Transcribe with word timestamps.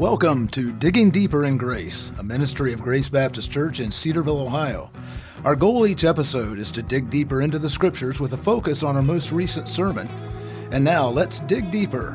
Welcome 0.00 0.48
to 0.48 0.72
Digging 0.72 1.10
Deeper 1.10 1.44
in 1.44 1.58
Grace, 1.58 2.10
a 2.18 2.22
ministry 2.22 2.72
of 2.72 2.80
Grace 2.80 3.10
Baptist 3.10 3.50
Church 3.50 3.80
in 3.80 3.90
Cedarville, 3.90 4.40
Ohio. 4.40 4.90
Our 5.44 5.54
goal 5.54 5.86
each 5.86 6.06
episode 6.06 6.58
is 6.58 6.72
to 6.72 6.82
dig 6.82 7.10
deeper 7.10 7.42
into 7.42 7.58
the 7.58 7.68
scriptures 7.68 8.18
with 8.18 8.32
a 8.32 8.38
focus 8.38 8.82
on 8.82 8.96
our 8.96 9.02
most 9.02 9.30
recent 9.30 9.68
sermon. 9.68 10.08
And 10.72 10.82
now 10.82 11.06
let's 11.06 11.40
dig 11.40 11.70
deeper. 11.70 12.12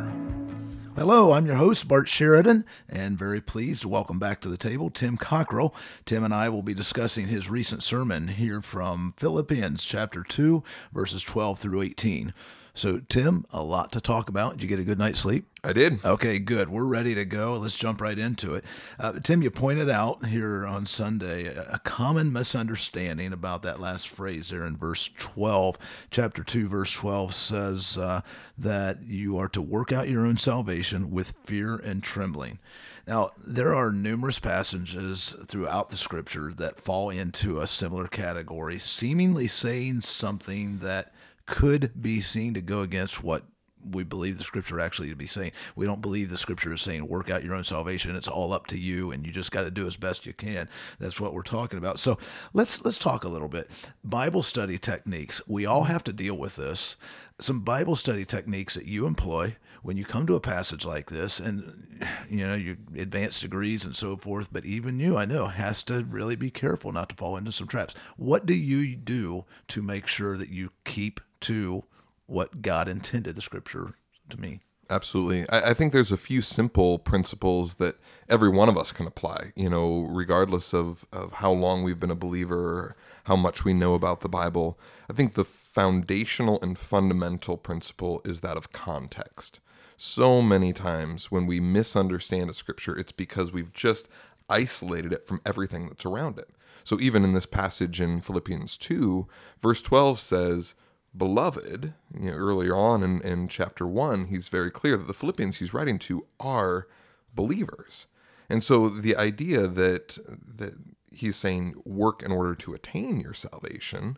Hello, 0.95 1.34
I'm 1.34 1.45
your 1.45 1.57
host, 1.57 1.88
Bart 1.88 2.09
Sheridan, 2.09 2.66
and 2.89 3.20
very 3.20 3.39
pleased 3.39 3.84
to 3.84 3.88
welcome 3.88 4.17
back 4.17 4.41
to 4.41 4.49
the 4.49 4.57
table 4.57 4.89
Tim 4.89 5.15
Cockrell. 5.15 5.75
Tim 6.05 6.23
and 6.23 6.33
I 6.33 6.49
will 6.49 6.63
be 6.63 6.73
discussing 6.73 7.27
his 7.27 7.52
recent 7.52 7.83
sermon 7.83 8.29
here 8.29 8.63
from 8.63 9.13
Philippians 9.15 9.86
chapter 9.86 10.23
2, 10.23 10.63
verses 10.91 11.21
12 11.21 11.59
through 11.59 11.83
18. 11.83 12.33
So, 12.75 12.99
Tim, 13.07 13.45
a 13.52 13.63
lot 13.63 13.93
to 13.93 14.02
talk 14.02 14.27
about. 14.27 14.53
Did 14.53 14.63
you 14.63 14.70
get 14.70 14.79
a 14.79 14.83
good 14.83 14.99
night's 14.99 15.20
sleep? 15.20 15.45
I 15.63 15.71
did. 15.71 16.03
Okay, 16.03 16.39
good. 16.39 16.70
We're 16.70 16.83
ready 16.83 17.16
to 17.16 17.23
go. 17.23 17.55
Let's 17.55 17.75
jump 17.75 18.02
right 18.02 18.20
into 18.20 18.53
it. 18.53 18.66
Uh, 18.99 19.13
Tim, 19.13 19.41
you 19.41 19.49
pointed 19.49 19.89
out 19.89 20.25
here 20.25 20.66
on 20.67 20.85
Sunday 20.85 21.45
a, 21.47 21.80
common 21.85 22.33
misunderstanding 22.33 23.31
about 23.31 23.61
that 23.61 23.80
last 23.80 24.09
phrase 24.09 24.49
there 24.49 24.66
in 24.66 24.75
verse 24.75 25.09
12. 25.17 25.77
Chapter 26.11 26.43
2, 26.43 26.67
verse 26.67 26.91
12 26.91 27.33
says 27.33 27.97
uh, 27.97 28.19
that 28.57 29.03
you 29.07 29.38
are 29.38 29.49
to 29.49 29.61
work 29.61 29.94
out 29.94 30.09
your 30.09 30.27
own 30.27 30.38
salvation 30.38 31.09
with 31.11 31.33
fear 31.45 31.77
and 31.77 32.03
trembling. 32.03 32.59
Now, 33.07 33.30
there 33.38 33.73
are 33.73 33.91
numerous 33.91 34.39
passages 34.39 35.35
throughout 35.45 35.89
the 35.89 35.97
scripture 35.97 36.52
that 36.57 36.81
fall 36.81 37.09
into 37.09 37.59
a 37.59 37.67
similar 37.67 38.07
category, 38.07 38.80
seemingly 38.80 39.47
saying 39.47 40.02
something 40.02 40.80
that 40.80 41.13
could 41.45 42.02
be 42.02 42.22
seen 42.22 42.54
to 42.54 42.62
go 42.62 42.81
against 42.81 43.23
what 43.23 43.44
we 43.91 44.03
believe 44.03 44.38
the 44.38 44.44
scripture 44.44 44.80
actually 44.80 45.09
to 45.09 45.16
be 45.16 45.28
saying. 45.28 45.52
We 45.75 45.86
don't 45.86 46.02
believe 46.02 46.30
the 46.30 46.38
scripture 46.38 46.73
is 46.73 46.81
saying 46.81 47.08
work 47.08 47.30
out 47.30 47.44
your 47.44 47.56
own 47.56 47.64
salvation. 47.64 48.16
It's 48.16 48.28
all 48.28 48.53
up 48.53 48.67
to 48.67 48.80
you 48.80 49.11
and 49.11 49.25
you 49.25 49.31
just 49.31 49.52
got 49.52 49.64
to 49.64 49.72
do 49.72 49.86
as 49.86 49.97
best 49.97 50.25
you 50.25 50.34
can. 50.34 50.67
That's 51.00 51.22
what 51.22 51.34
we're 51.34 51.44
talking 51.44 51.78
about. 51.78 52.00
So 52.00 52.17
let's 52.53 52.84
let's 52.84 52.97
talk 52.97 53.23
a 53.23 53.30
little 53.30 53.47
bit. 53.47 53.69
Bible 54.03 54.44
study 54.44 54.78
techniques. 54.78 55.42
We 55.47 55.66
all 55.66 55.84
have 55.84 56.03
to 56.06 56.14
deal 56.14 56.38
with 56.38 56.56
this. 56.56 56.95
Some 57.39 57.62
Bible 57.62 57.95
study 57.95 58.25
techniques 58.25 58.73
that 58.75 58.88
you 58.88 59.06
employ 59.06 59.58
when 59.84 59.97
you 59.97 60.06
come 60.06 60.25
to 60.25 60.34
a 60.34 60.39
passage 60.39 60.84
like 60.84 61.12
this 61.12 61.39
and 61.39 62.03
you 62.28 62.45
know 62.45 62.56
your 62.56 62.75
advanced 62.97 63.41
degrees 63.41 63.86
and 63.86 63.95
so 63.95 64.17
forth 64.17 64.52
but 64.52 64.66
even 64.66 65.00
you 65.00 65.16
i 65.16 65.25
know 65.25 65.45
has 65.45 65.84
to 65.84 66.03
really 66.06 66.36
be 66.36 66.50
careful 66.50 66.91
not 66.91 67.08
to 67.08 67.16
fall 67.16 67.38
into 67.38 67.52
some 67.52 67.67
traps 67.67 67.94
what 68.17 68.47
do 68.47 68.56
you 68.56 68.95
do 68.95 69.45
to 69.67 69.84
make 69.84 70.08
sure 70.08 70.38
that 70.38 70.50
you 70.50 70.72
keep 70.86 71.22
to 71.45 71.83
what 72.25 72.61
God 72.61 72.88
intended 72.95 73.35
the 73.35 73.41
scripture 73.41 73.93
to 74.29 74.39
mean. 74.39 74.61
Absolutely. 74.89 75.49
I, 75.49 75.71
I, 75.71 75.73
think 75.73 75.93
there's 75.93 76.11
a 76.11 76.17
few 76.17 76.43
simple 76.43 76.99
principles 76.99 77.75
that 77.75 77.95
every 78.29 78.49
one 78.49 78.69
of 78.69 78.77
us 78.77 78.91
can 78.91 79.07
apply, 79.07 79.51
you 79.55 79.67
know, 79.67 80.01
regardless 80.01 80.73
of, 80.73 81.07
of 81.11 81.33
how 81.33 81.51
long 81.51 81.81
we've 81.81 81.99
been 81.99 82.11
a 82.11 82.16
believer, 82.16 82.95
how 83.23 83.35
much 83.35 83.66
we 83.66 83.73
know 83.73 83.95
about 83.95 84.19
the 84.19 84.29
Bible. 84.29 84.79
I 85.09 85.13
think 85.13 85.33
the 85.33 85.43
foundational 85.43 86.59
and 86.61 86.77
fundamental 86.77 87.57
principle 87.57 88.21
is 88.25 88.41
that 88.41 88.57
of 88.57 88.71
context. 88.71 89.59
So 89.97 90.41
many 90.43 90.71
times 90.71 91.31
when 91.31 91.47
we 91.47 91.59
misunderstand 91.59 92.51
a 92.51 92.53
scripture, 92.53 92.95
it's 92.95 93.11
because 93.11 93.51
we've 93.51 93.73
just 93.73 94.07
isolated 94.49 95.13
it 95.13 95.25
from 95.25 95.41
everything 95.45 95.88
that's 95.88 96.05
around 96.05 96.38
it. 96.38 96.49
So 96.83 96.99
even 96.99 97.23
in 97.23 97.33
this 97.33 97.47
passage 97.47 97.99
in 97.99 98.21
Philippians 98.21 98.77
2, 98.77 99.27
verse 99.59 99.81
12 99.81 100.19
says, 100.19 100.75
beloved, 101.17 101.94
you 102.19 102.31
know, 102.31 102.38
earlier 102.38 102.75
on 102.75 103.03
in, 103.03 103.21
in 103.21 103.47
chapter 103.47 103.88
one, 103.88 104.25
he's 104.25 104.49
very 104.49 104.71
clear 104.71 104.97
that 104.97 105.08
the 105.08 105.13
Philippians 105.13 105.57
he's 105.57 105.73
writing 105.73 105.99
to 105.99 106.25
are 106.39 106.88
believers. 107.33 108.07
And 108.49 108.63
so 108.63 108.90
the 108.90 109.16
idea 109.16 109.67
that 109.67 110.17
that 110.56 110.75
he's 111.12 111.35
saying 111.35 111.75
work 111.85 112.22
in 112.22 112.31
order 112.31 112.53
to 112.56 112.73
attain 112.73 113.19
your 113.19 113.34
salvation 113.34 114.17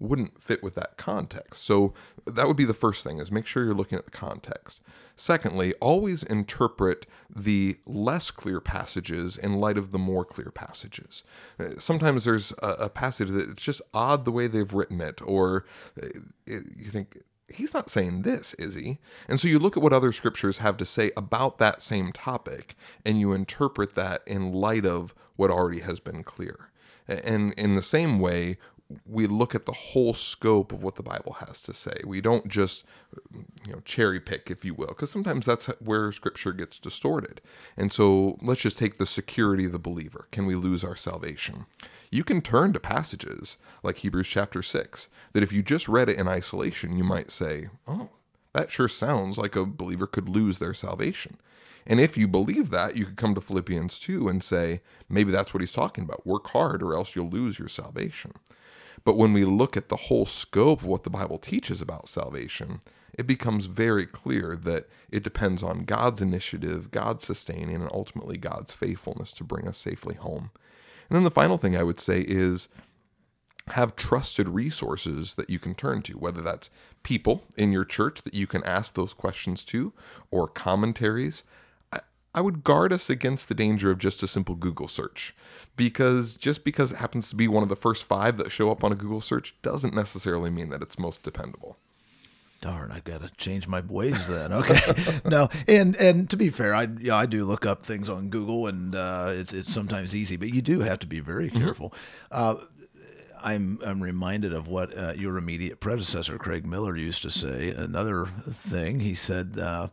wouldn't 0.00 0.40
fit 0.40 0.62
with 0.62 0.74
that 0.74 0.96
context. 0.96 1.62
So 1.62 1.94
that 2.26 2.46
would 2.46 2.56
be 2.56 2.64
the 2.64 2.74
first 2.74 3.04
thing 3.04 3.18
is 3.18 3.32
make 3.32 3.46
sure 3.46 3.64
you're 3.64 3.74
looking 3.74 3.98
at 3.98 4.04
the 4.04 4.10
context. 4.10 4.80
Secondly, 5.16 5.74
always 5.80 6.22
interpret 6.22 7.04
the 7.34 7.76
less 7.86 8.30
clear 8.30 8.60
passages 8.60 9.36
in 9.36 9.54
light 9.54 9.76
of 9.76 9.90
the 9.90 9.98
more 9.98 10.24
clear 10.24 10.52
passages. 10.52 11.24
Sometimes 11.78 12.24
there's 12.24 12.52
a, 12.62 12.68
a 12.68 12.88
passage 12.88 13.30
that 13.30 13.50
it's 13.50 13.62
just 13.64 13.82
odd 13.92 14.24
the 14.24 14.30
way 14.30 14.46
they've 14.46 14.72
written 14.72 15.00
it, 15.00 15.20
or 15.24 15.64
uh, 16.00 16.06
it, 16.46 16.64
you 16.76 16.84
think, 16.84 17.20
he's 17.48 17.74
not 17.74 17.90
saying 17.90 18.22
this, 18.22 18.54
is 18.54 18.76
he? 18.76 18.98
And 19.26 19.40
so 19.40 19.48
you 19.48 19.58
look 19.58 19.76
at 19.76 19.82
what 19.82 19.92
other 19.92 20.12
scriptures 20.12 20.58
have 20.58 20.76
to 20.76 20.84
say 20.84 21.10
about 21.16 21.58
that 21.58 21.82
same 21.82 22.12
topic, 22.12 22.76
and 23.04 23.18
you 23.18 23.32
interpret 23.32 23.96
that 23.96 24.22
in 24.24 24.52
light 24.52 24.86
of 24.86 25.14
what 25.34 25.50
already 25.50 25.80
has 25.80 25.98
been 25.98 26.22
clear. 26.22 26.70
And 27.08 27.54
in 27.54 27.74
the 27.74 27.82
same 27.82 28.20
way, 28.20 28.58
we 29.06 29.26
look 29.26 29.54
at 29.54 29.66
the 29.66 29.72
whole 29.72 30.14
scope 30.14 30.72
of 30.72 30.82
what 30.82 30.94
the 30.94 31.02
Bible 31.02 31.34
has 31.40 31.60
to 31.62 31.74
say. 31.74 32.00
We 32.06 32.22
don't 32.22 32.48
just, 32.48 32.86
you 33.66 33.72
know, 33.72 33.80
cherry 33.84 34.18
pick, 34.18 34.50
if 34.50 34.64
you 34.64 34.72
will, 34.72 34.88
because 34.88 35.10
sometimes 35.10 35.44
that's 35.44 35.66
where 35.80 36.10
Scripture 36.10 36.52
gets 36.52 36.78
distorted. 36.78 37.42
And 37.76 37.92
so 37.92 38.38
let's 38.40 38.62
just 38.62 38.78
take 38.78 38.96
the 38.96 39.04
security 39.04 39.66
of 39.66 39.72
the 39.72 39.78
believer. 39.78 40.26
Can 40.30 40.46
we 40.46 40.54
lose 40.54 40.84
our 40.84 40.96
salvation? 40.96 41.66
You 42.10 42.24
can 42.24 42.40
turn 42.40 42.72
to 42.72 42.80
passages 42.80 43.58
like 43.82 43.98
Hebrews 43.98 44.28
chapter 44.28 44.62
6 44.62 45.08
that 45.34 45.42
if 45.42 45.52
you 45.52 45.62
just 45.62 45.88
read 45.88 46.08
it 46.08 46.18
in 46.18 46.26
isolation, 46.26 46.96
you 46.96 47.04
might 47.04 47.30
say, 47.30 47.68
oh, 47.86 48.08
that 48.54 48.70
sure 48.70 48.88
sounds 48.88 49.36
like 49.36 49.54
a 49.54 49.66
believer 49.66 50.06
could 50.06 50.30
lose 50.30 50.58
their 50.58 50.72
salvation. 50.72 51.36
And 51.86 52.00
if 52.00 52.16
you 52.16 52.26
believe 52.26 52.70
that, 52.70 52.96
you 52.96 53.04
could 53.04 53.16
come 53.16 53.34
to 53.34 53.40
Philippians 53.40 53.98
2 53.98 54.28
and 54.28 54.42
say, 54.42 54.80
maybe 55.08 55.30
that's 55.30 55.52
what 55.52 55.60
he's 55.60 55.72
talking 55.72 56.04
about. 56.04 56.26
Work 56.26 56.48
hard 56.48 56.82
or 56.82 56.94
else 56.94 57.14
you'll 57.14 57.28
lose 57.28 57.58
your 57.58 57.68
salvation. 57.68 58.32
But 59.04 59.16
when 59.16 59.32
we 59.32 59.44
look 59.44 59.76
at 59.76 59.88
the 59.88 59.96
whole 59.96 60.26
scope 60.26 60.82
of 60.82 60.86
what 60.86 61.04
the 61.04 61.10
Bible 61.10 61.38
teaches 61.38 61.80
about 61.80 62.08
salvation, 62.08 62.80
it 63.14 63.26
becomes 63.26 63.66
very 63.66 64.06
clear 64.06 64.54
that 64.56 64.88
it 65.10 65.22
depends 65.22 65.62
on 65.62 65.84
God's 65.84 66.22
initiative, 66.22 66.90
God's 66.90 67.24
sustaining, 67.24 67.76
and 67.76 67.90
ultimately 67.92 68.38
God's 68.38 68.72
faithfulness 68.72 69.32
to 69.32 69.44
bring 69.44 69.66
us 69.66 69.78
safely 69.78 70.14
home. 70.14 70.50
And 71.08 71.16
then 71.16 71.24
the 71.24 71.30
final 71.30 71.58
thing 71.58 71.76
I 71.76 71.82
would 71.82 72.00
say 72.00 72.20
is 72.20 72.68
have 73.68 73.96
trusted 73.96 74.48
resources 74.48 75.34
that 75.34 75.50
you 75.50 75.58
can 75.58 75.74
turn 75.74 76.02
to, 76.02 76.14
whether 76.14 76.40
that's 76.42 76.70
people 77.02 77.44
in 77.56 77.72
your 77.72 77.84
church 77.84 78.22
that 78.22 78.34
you 78.34 78.46
can 78.46 78.64
ask 78.64 78.94
those 78.94 79.12
questions 79.12 79.64
to, 79.64 79.92
or 80.30 80.48
commentaries. 80.48 81.44
I 82.38 82.40
would 82.40 82.62
guard 82.62 82.92
us 82.92 83.10
against 83.10 83.48
the 83.48 83.54
danger 83.56 83.90
of 83.90 83.98
just 83.98 84.22
a 84.22 84.28
simple 84.28 84.54
Google 84.54 84.86
search 84.86 85.34
because 85.74 86.36
just 86.36 86.62
because 86.62 86.92
it 86.92 86.98
happens 86.98 87.30
to 87.30 87.34
be 87.34 87.48
one 87.48 87.64
of 87.64 87.68
the 87.68 87.74
first 87.74 88.04
five 88.04 88.36
that 88.36 88.52
show 88.52 88.70
up 88.70 88.84
on 88.84 88.92
a 88.92 88.94
Google 88.94 89.20
search 89.20 89.56
doesn't 89.60 89.92
necessarily 89.92 90.48
mean 90.48 90.70
that 90.70 90.80
it's 90.80 91.00
most 91.00 91.24
dependable. 91.24 91.78
Darn, 92.60 92.92
i've 92.92 93.02
got 93.02 93.22
to 93.22 93.30
change 93.38 93.66
my 93.66 93.80
ways 93.80 94.28
then. 94.28 94.52
Okay, 94.52 94.78
no, 95.24 95.48
and 95.66 95.96
and 95.96 96.30
to 96.30 96.36
be 96.36 96.48
fair, 96.50 96.76
I 96.76 96.86
yeah, 97.00 97.16
I 97.16 97.26
do 97.26 97.44
look 97.44 97.66
up 97.66 97.82
things 97.82 98.08
on 98.08 98.28
Google, 98.28 98.68
and 98.68 98.94
uh, 98.94 99.32
it's 99.34 99.52
it's 99.52 99.74
sometimes 99.74 100.14
easy, 100.14 100.36
but 100.36 100.54
you 100.54 100.62
do 100.62 100.78
have 100.78 101.00
to 101.00 101.08
be 101.08 101.18
very 101.18 101.50
mm-hmm. 101.50 101.58
careful. 101.58 101.92
Uh, 102.30 102.54
I'm 103.42 103.80
I'm 103.84 104.00
reminded 104.00 104.54
of 104.54 104.68
what 104.68 104.96
uh, 104.96 105.14
your 105.16 105.38
immediate 105.38 105.80
predecessor 105.80 106.38
Craig 106.38 106.64
Miller 106.64 106.96
used 106.96 107.22
to 107.22 107.30
say. 107.30 107.70
Another 107.70 108.26
thing 108.26 109.00
he 109.00 109.14
said, 109.14 109.58
uh, 109.60 109.88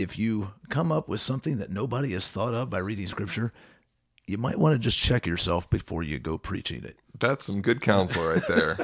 if 0.00 0.18
you 0.18 0.52
come 0.68 0.90
up 0.90 1.08
with 1.08 1.20
something 1.20 1.58
that 1.58 1.70
nobody 1.70 2.12
has 2.12 2.28
thought 2.28 2.54
of 2.54 2.70
by 2.70 2.78
reading 2.78 3.06
scripture, 3.06 3.52
you 4.26 4.38
might 4.38 4.58
want 4.58 4.74
to 4.74 4.78
just 4.78 4.98
check 4.98 5.26
yourself 5.26 5.68
before 5.68 6.02
you 6.02 6.18
go 6.18 6.38
preaching 6.38 6.84
it. 6.84 6.99
That's 7.18 7.44
some 7.44 7.60
good 7.60 7.80
counsel 7.80 8.26
right 8.26 8.42
there. 8.48 8.78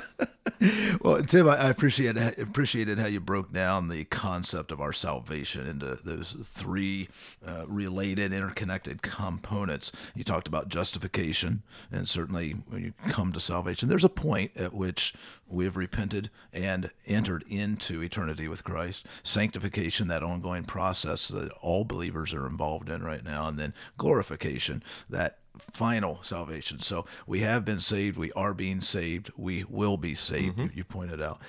well, 1.01 1.23
Tim, 1.23 1.49
I 1.49 1.69
appreciate 1.69 2.17
appreciated 2.39 2.99
how 2.99 3.07
you 3.07 3.21
broke 3.21 3.53
down 3.53 3.89
the 3.89 4.05
concept 4.05 4.73
of 4.73 4.81
our 4.81 4.93
salvation 4.93 5.67
into 5.67 5.97
those 5.97 6.33
three 6.43 7.09
uh, 7.47 7.65
related, 7.67 8.33
interconnected 8.33 9.03
components. 9.03 9.93
You 10.15 10.25
talked 10.25 10.49
about 10.49 10.69
justification, 10.69 11.63
and 11.91 12.09
certainly 12.09 12.53
when 12.69 12.83
you 12.83 12.93
come 13.09 13.33
to 13.33 13.41
salvation, 13.41 13.89
there's 13.89 14.05
a 14.05 14.09
point 14.09 14.53
at 14.57 14.75
which 14.75 15.15
we 15.49 15.65
have 15.65 15.77
repented 15.77 16.31
and 16.53 16.91
entered 17.07 17.45
into 17.49 18.03
eternity 18.03 18.49
with 18.49 18.65
Christ. 18.65 19.07
Sanctification, 19.23 20.09
that 20.09 20.23
ongoing 20.23 20.65
process 20.65 21.29
that 21.29 21.53
all 21.63 21.85
believers 21.85 22.35
are 22.35 22.47
involved 22.47 22.89
in 22.89 23.03
right 23.03 23.25
now, 23.25 23.47
and 23.49 23.59
then 23.59 23.75
glorification, 23.97 24.83
that 25.09 25.39
final 25.59 26.23
salvation. 26.23 26.81
So 26.81 27.07
we 27.27 27.41
have 27.41 27.65
been 27.65 27.81
saved. 27.81 28.17
We 28.17 28.33
are 28.33 28.55
being 28.55 28.81
saved. 28.81 29.31
We 29.37 29.65
will 29.69 29.97
be 29.97 30.15
saved. 30.15 30.59
Mm-hmm. 30.59 30.77
You, 30.77 30.85
pointed 30.85 31.21
out. 31.21 31.41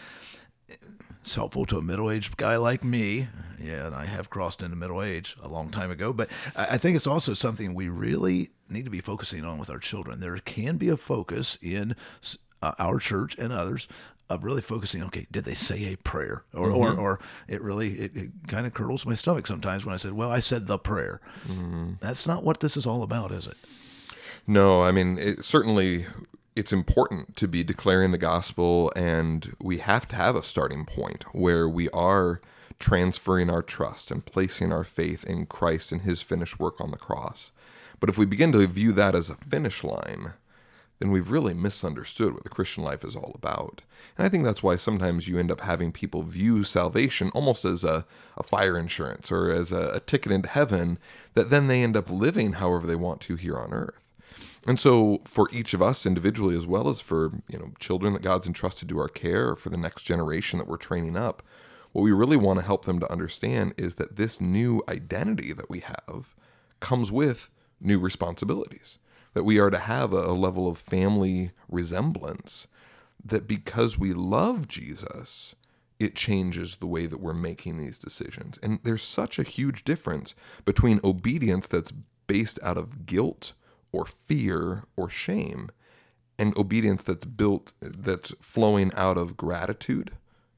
It's 1.22 1.36
helpful 1.36 1.66
to 1.68 1.78
a 1.78 1.82
middle 1.82 2.10
aged 2.10 2.38
guy 2.38 2.58
like 2.58 2.84
me. 2.84 3.28
Yeah, 3.62 3.88
and 3.88 3.96
I 3.96 4.06
have 4.06 4.30
crossed 4.30 4.62
into 4.62 4.76
middle 4.76 5.04
age 5.04 5.36
a 5.42 5.48
long 5.48 5.70
time 5.70 5.92
ago. 5.92 6.14
But 6.14 6.30
I 6.56 6.78
think 6.78 6.96
it's 6.96 7.08
also 7.08 7.34
something 7.34 7.74
we 7.74 7.90
really 7.90 8.52
need 8.70 8.86
to 8.86 8.92
be 8.92 9.02
focusing 9.02 9.44
on 9.44 9.58
with 9.58 9.70
our 9.70 9.80
children. 9.80 10.20
There 10.20 10.38
can 10.40 10.78
be 10.78 10.90
a 10.90 10.98
focus 10.98 11.58
in 11.62 11.96
uh, 12.62 12.74
our 12.80 13.00
church 13.00 13.38
and 13.38 13.52
others 13.52 13.88
of 14.30 14.44
really 14.44 14.62
focusing. 14.62 15.04
Okay, 15.04 15.26
did 15.32 15.46
they 15.46 15.54
say 15.54 15.94
a 15.94 15.98
prayer, 15.98 16.44
or 16.54 16.70
or, 16.72 16.94
or 16.94 17.20
it 17.48 17.62
really 17.62 18.00
it, 18.00 18.16
it 18.16 18.30
kind 18.48 18.66
of 18.66 18.74
curdles 18.74 19.06
my 19.06 19.16
stomach 19.16 19.48
sometimes 19.48 19.86
when 19.86 19.94
I 19.94 19.98
said, 19.98 20.14
"Well, 20.14 20.32
I 20.32 20.40
said 20.40 20.68
the 20.68 20.78
prayer." 20.78 21.22
That's 22.00 22.28
not 22.28 22.44
what 22.44 22.60
this 22.60 22.76
is 22.78 22.86
all 22.86 23.04
about, 23.04 23.32
is 23.32 23.48
it? 23.48 23.56
No, 24.48 24.82
I 24.82 24.92
mean, 24.92 25.18
it, 25.18 25.44
certainly 25.44 26.06
it's 26.56 26.72
important 26.72 27.36
to 27.36 27.50
be 27.50 27.64
declaring 27.66 28.12
the 28.12 28.18
gospel, 28.18 28.92
and 28.96 29.54
we 29.62 29.80
have 29.80 30.08
to 30.08 30.16
have 30.16 30.38
a 30.38 30.44
starting 30.44 30.86
point 30.86 31.26
where 31.34 31.68
we 31.68 31.90
are 31.90 32.40
transferring 32.80 33.50
our 33.50 33.62
trust 33.62 34.10
and 34.10 34.26
placing 34.26 34.72
our 34.72 34.86
faith 34.86 35.26
in 35.26 35.48
Christ 35.48 35.92
and 35.92 36.02
his 36.02 36.22
finished 36.22 36.60
work 36.60 36.80
on 36.80 36.92
the 36.92 36.98
cross. 36.98 37.52
But 38.00 38.10
if 38.10 38.18
we 38.18 38.26
begin 38.26 38.54
to 38.54 38.66
view 38.68 38.94
that 38.94 39.16
as 39.16 39.30
a 39.30 39.36
finish 39.36 39.84
line, 39.84 40.34
then 41.00 41.12
we've 41.12 41.30
really 41.30 41.54
misunderstood 41.54 42.34
what 42.34 42.44
the 42.44 42.50
Christian 42.50 42.84
life 42.84 43.04
is 43.04 43.16
all 43.16 43.34
about. 43.36 43.82
And 44.18 44.26
I 44.26 44.30
think 44.30 44.46
that's 44.46 44.64
why 44.64 44.78
sometimes 44.78 45.28
you 45.28 45.38
end 45.38 45.52
up 45.52 45.62
having 45.62 45.92
people 45.92 46.24
view 46.24 46.64
salvation 46.64 47.32
almost 47.34 47.66
as 47.66 47.84
a, 47.84 48.06
a 48.38 48.44
fire 48.44 48.78
insurance 48.78 49.32
or 49.32 49.52
as 49.52 49.72
a, 49.74 49.90
a 49.96 50.00
ticket 50.00 50.32
into 50.32 50.48
heaven 50.48 51.00
that 51.34 51.50
then 51.50 51.68
they 51.68 51.84
end 51.84 51.98
up 51.98 52.10
living 52.10 52.54
however 52.54 52.88
they 52.88 52.96
want 52.96 53.20
to 53.22 53.36
here 53.36 53.58
on 53.58 53.74
earth. 53.74 54.07
And 54.68 54.82
so 54.82 55.22
for 55.24 55.48
each 55.54 55.74
of 55.74 55.82
us 55.82 56.06
individually 56.06 56.56
as 56.56 56.68
well 56.68 56.90
as 56.90 57.00
for, 57.00 57.32
you 57.48 57.58
know, 57.58 57.72
children 57.80 58.12
that 58.14 58.22
God's 58.22 58.48
entrusted 58.48 58.90
to 58.90 59.00
our 59.00 59.08
care 59.08 59.56
for 59.56 59.70
the 59.70 59.78
next 59.78 60.04
generation 60.04 60.60
that 60.60 60.68
we're 60.68 60.76
training 60.76 61.16
up, 61.16 61.42
what 61.94 62.02
we 62.02 62.12
really 62.12 62.36
want 62.36 62.60
to 62.60 62.66
help 62.66 62.86
them 62.86 63.00
to 63.00 63.12
understand 63.12 63.74
is 63.78 63.96
that 63.96 64.18
this 64.18 64.42
new 64.42 64.84
identity 64.90 65.54
that 65.54 65.70
we 65.70 65.80
have 65.80 66.36
comes 66.82 67.14
with 67.14 67.50
new 67.80 67.98
responsibilities. 67.98 69.00
That 69.34 69.46
we 69.46 69.58
are 69.58 69.70
to 69.70 69.78
have 69.78 70.12
a, 70.14 70.18
a 70.18 70.34
level 70.34 70.68
of 70.68 70.78
family 70.78 71.52
resemblance 71.70 72.68
that 73.24 73.48
because 73.48 73.98
we 73.98 74.14
love 74.14 74.68
Jesus, 74.68 75.56
it 75.98 76.14
changes 76.14 76.76
the 76.76 76.88
way 76.88 77.06
that 77.06 77.20
we're 77.20 77.34
making 77.34 77.78
these 77.78 77.98
decisions. 77.98 78.60
And 78.62 78.80
there's 78.84 79.04
such 79.04 79.40
a 79.40 79.44
huge 79.44 79.86
difference 79.86 80.36
between 80.66 81.00
obedience 81.04 81.68
that's 81.68 81.94
based 82.28 82.60
out 82.62 82.78
of 82.78 83.06
guilt 83.06 83.54
or 83.92 84.06
fear 84.06 84.84
or 84.96 85.10
shame 85.10 85.70
and 86.40 86.58
obedience 86.58 87.04
that's 87.04 87.26
built 87.26 87.74
that's 87.82 88.34
flowing 88.42 88.92
out 88.96 89.18
of 89.18 89.38
gratitude 89.38 90.12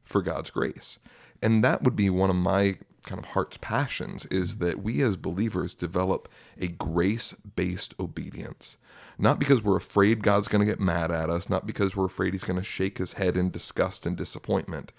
for 0.03 0.21
God's 0.21 0.49
grace. 0.49 0.99
And 1.41 1.63
that 1.63 1.83
would 1.83 1.95
be 1.95 2.09
one 2.09 2.29
of 2.29 2.35
my 2.35 2.77
kind 3.05 3.19
of 3.19 3.29
heart's 3.29 3.57
passions 3.57 4.25
is 4.27 4.57
that 4.57 4.83
we 4.83 5.01
as 5.01 5.17
believers 5.17 5.73
develop 5.73 6.27
a 6.59 6.67
grace-based 6.67 7.95
obedience. 7.99 8.77
Not 9.17 9.39
because 9.39 9.63
we're 9.63 9.77
afraid 9.77 10.21
God's 10.21 10.47
going 10.47 10.59
to 10.65 10.71
get 10.71 10.79
mad 10.79 11.11
at 11.11 11.29
us, 11.29 11.49
not 11.49 11.65
because 11.65 11.95
we're 11.95 12.05
afraid 12.05 12.33
he's 12.33 12.43
going 12.43 12.59
to 12.59 12.63
shake 12.63 12.97
his 12.97 13.13
head 13.13 13.37
in 13.37 13.49
disgust 13.51 14.05
and 14.05 14.17
disappointment, 14.17 14.91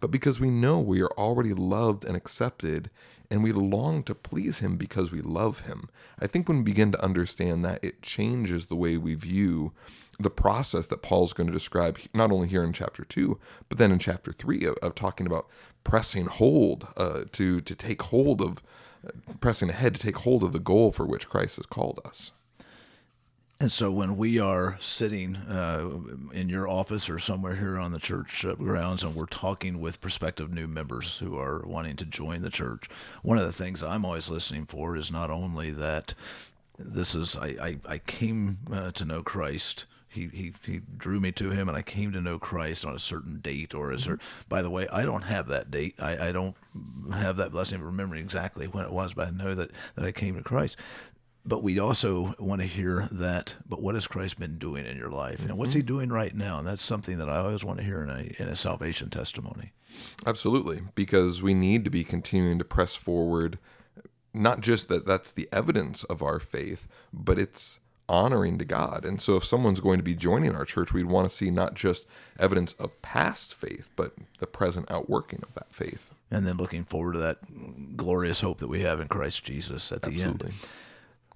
but 0.00 0.10
because 0.10 0.40
we 0.40 0.50
know 0.50 0.78
we 0.78 1.02
are 1.02 1.12
already 1.18 1.54
loved 1.54 2.04
and 2.04 2.16
accepted 2.16 2.90
and 3.30 3.42
we 3.42 3.52
long 3.52 4.02
to 4.04 4.14
please 4.14 4.60
him 4.60 4.76
because 4.76 5.10
we 5.10 5.20
love 5.20 5.60
him. 5.60 5.88
I 6.18 6.26
think 6.26 6.48
when 6.48 6.58
we 6.58 6.64
begin 6.64 6.92
to 6.92 7.02
understand 7.02 7.64
that, 7.64 7.82
it 7.82 8.02
changes 8.02 8.66
the 8.66 8.76
way 8.76 8.96
we 8.96 9.14
view 9.14 9.72
the 10.18 10.30
process 10.30 10.86
that 10.86 11.02
Paul's 11.02 11.32
going 11.32 11.46
to 11.46 11.52
describe, 11.52 11.98
not 12.14 12.30
only 12.30 12.48
here 12.48 12.64
in 12.64 12.72
chapter 12.72 13.04
two, 13.04 13.38
but 13.68 13.78
then 13.78 13.92
in 13.92 13.98
chapter 13.98 14.32
three 14.32 14.64
of, 14.64 14.76
of 14.76 14.94
talking 14.94 15.26
about 15.26 15.46
pressing 15.84 16.26
hold 16.26 16.88
uh, 16.96 17.24
to 17.32 17.60
to 17.60 17.74
take 17.74 18.02
hold 18.02 18.40
of, 18.40 18.62
uh, 19.06 19.10
pressing 19.40 19.68
ahead 19.68 19.94
to 19.94 20.00
take 20.00 20.18
hold 20.18 20.42
of 20.42 20.52
the 20.52 20.58
goal 20.58 20.90
for 20.90 21.04
which 21.04 21.28
Christ 21.28 21.56
has 21.56 21.66
called 21.66 22.00
us. 22.04 22.32
And 23.58 23.72
so 23.72 23.90
when 23.90 24.18
we 24.18 24.38
are 24.38 24.76
sitting 24.80 25.36
uh, 25.36 25.88
in 26.32 26.50
your 26.50 26.68
office 26.68 27.08
or 27.08 27.18
somewhere 27.18 27.54
here 27.54 27.78
on 27.78 27.90
the 27.90 27.98
church 27.98 28.44
uh, 28.44 28.54
grounds 28.54 29.02
and 29.02 29.14
we're 29.14 29.24
talking 29.24 29.80
with 29.80 30.00
prospective 30.02 30.52
new 30.52 30.66
members 30.66 31.18
who 31.18 31.38
are 31.38 31.64
wanting 31.66 31.96
to 31.96 32.04
join 32.04 32.42
the 32.42 32.50
church, 32.50 32.86
one 33.22 33.38
of 33.38 33.44
the 33.44 33.54
things 33.54 33.82
I'm 33.82 34.04
always 34.04 34.28
listening 34.28 34.66
for 34.66 34.94
is 34.94 35.10
not 35.10 35.30
only 35.30 35.70
that 35.70 36.12
this 36.78 37.14
is, 37.14 37.34
I, 37.34 37.56
I, 37.62 37.78
I 37.88 37.98
came 37.98 38.58
uh, 38.70 38.90
to 38.90 39.06
know 39.06 39.22
Christ. 39.22 39.86
He, 40.06 40.28
he, 40.28 40.52
he 40.62 40.82
drew 40.98 41.18
me 41.18 41.32
to 41.32 41.48
him 41.48 41.66
and 41.66 41.78
I 41.78 41.82
came 41.82 42.12
to 42.12 42.20
know 42.20 42.38
Christ 42.38 42.84
on 42.84 42.94
a 42.94 42.98
certain 42.98 43.38
date 43.38 43.74
or 43.74 43.90
a 43.90 43.98
certain, 43.98 44.20
by 44.50 44.60
the 44.60 44.70
way, 44.70 44.86
I 44.92 45.06
don't 45.06 45.22
have 45.22 45.48
that 45.48 45.70
date. 45.70 45.94
I, 45.98 46.28
I 46.28 46.32
don't 46.32 46.56
have 47.10 47.38
that 47.38 47.52
blessing 47.52 47.80
of 47.80 47.86
remembering 47.86 48.22
exactly 48.22 48.66
when 48.66 48.84
it 48.84 48.92
was, 48.92 49.14
but 49.14 49.28
I 49.28 49.30
know 49.30 49.54
that, 49.54 49.70
that 49.94 50.04
I 50.04 50.12
came 50.12 50.34
to 50.36 50.42
Christ 50.42 50.76
but 51.46 51.62
we 51.62 51.78
also 51.78 52.34
want 52.38 52.60
to 52.60 52.66
hear 52.66 53.08
that 53.12 53.54
but 53.68 53.80
what 53.80 53.94
has 53.94 54.06
christ 54.06 54.38
been 54.38 54.58
doing 54.58 54.84
in 54.84 54.96
your 54.96 55.10
life 55.10 55.40
and 55.40 55.56
what's 55.56 55.74
he 55.74 55.80
mm-hmm. 55.80 55.86
doing 55.86 56.08
right 56.10 56.34
now 56.34 56.58
and 56.58 56.66
that's 56.66 56.82
something 56.82 57.18
that 57.18 57.28
i 57.28 57.38
always 57.38 57.64
want 57.64 57.78
to 57.78 57.84
hear 57.84 58.02
in 58.02 58.10
a, 58.10 58.42
in 58.42 58.48
a 58.48 58.56
salvation 58.56 59.08
testimony 59.10 59.72
Absolutely, 60.26 60.82
because 60.94 61.42
we 61.42 61.54
need 61.54 61.84
to 61.84 61.90
be 61.90 62.04
continuing 62.04 62.58
to 62.58 62.64
press 62.64 62.94
forward. 62.94 63.58
Not 64.34 64.60
just 64.60 64.88
that 64.88 65.06
that's 65.06 65.30
the 65.30 65.48
evidence 65.52 66.04
of 66.04 66.22
our 66.22 66.38
faith, 66.38 66.86
but 67.12 67.38
it's 67.38 67.80
honoring 68.08 68.58
to 68.58 68.64
God. 68.64 69.04
And 69.04 69.20
so, 69.20 69.36
if 69.36 69.44
someone's 69.44 69.80
going 69.80 69.98
to 69.98 70.04
be 70.04 70.14
joining 70.14 70.54
our 70.54 70.64
church, 70.64 70.92
we'd 70.92 71.06
want 71.06 71.28
to 71.28 71.34
see 71.34 71.50
not 71.50 71.74
just 71.74 72.06
evidence 72.38 72.72
of 72.74 73.00
past 73.02 73.54
faith, 73.54 73.90
but 73.96 74.12
the 74.38 74.46
present 74.46 74.90
outworking 74.90 75.40
of 75.42 75.54
that 75.54 75.72
faith. 75.74 76.10
and 76.30 76.46
then 76.46 76.56
looking 76.56 76.84
forward 76.84 77.12
to 77.12 77.18
that 77.20 77.96
glorious 77.96 78.40
hope 78.40 78.58
that 78.58 78.66
we 78.66 78.80
have 78.80 78.98
in 79.00 79.06
christ 79.06 79.44
jesus 79.44 79.92
at 79.92 80.02
the 80.02 80.08
Absolutely. 80.08 80.48
end 80.48 80.56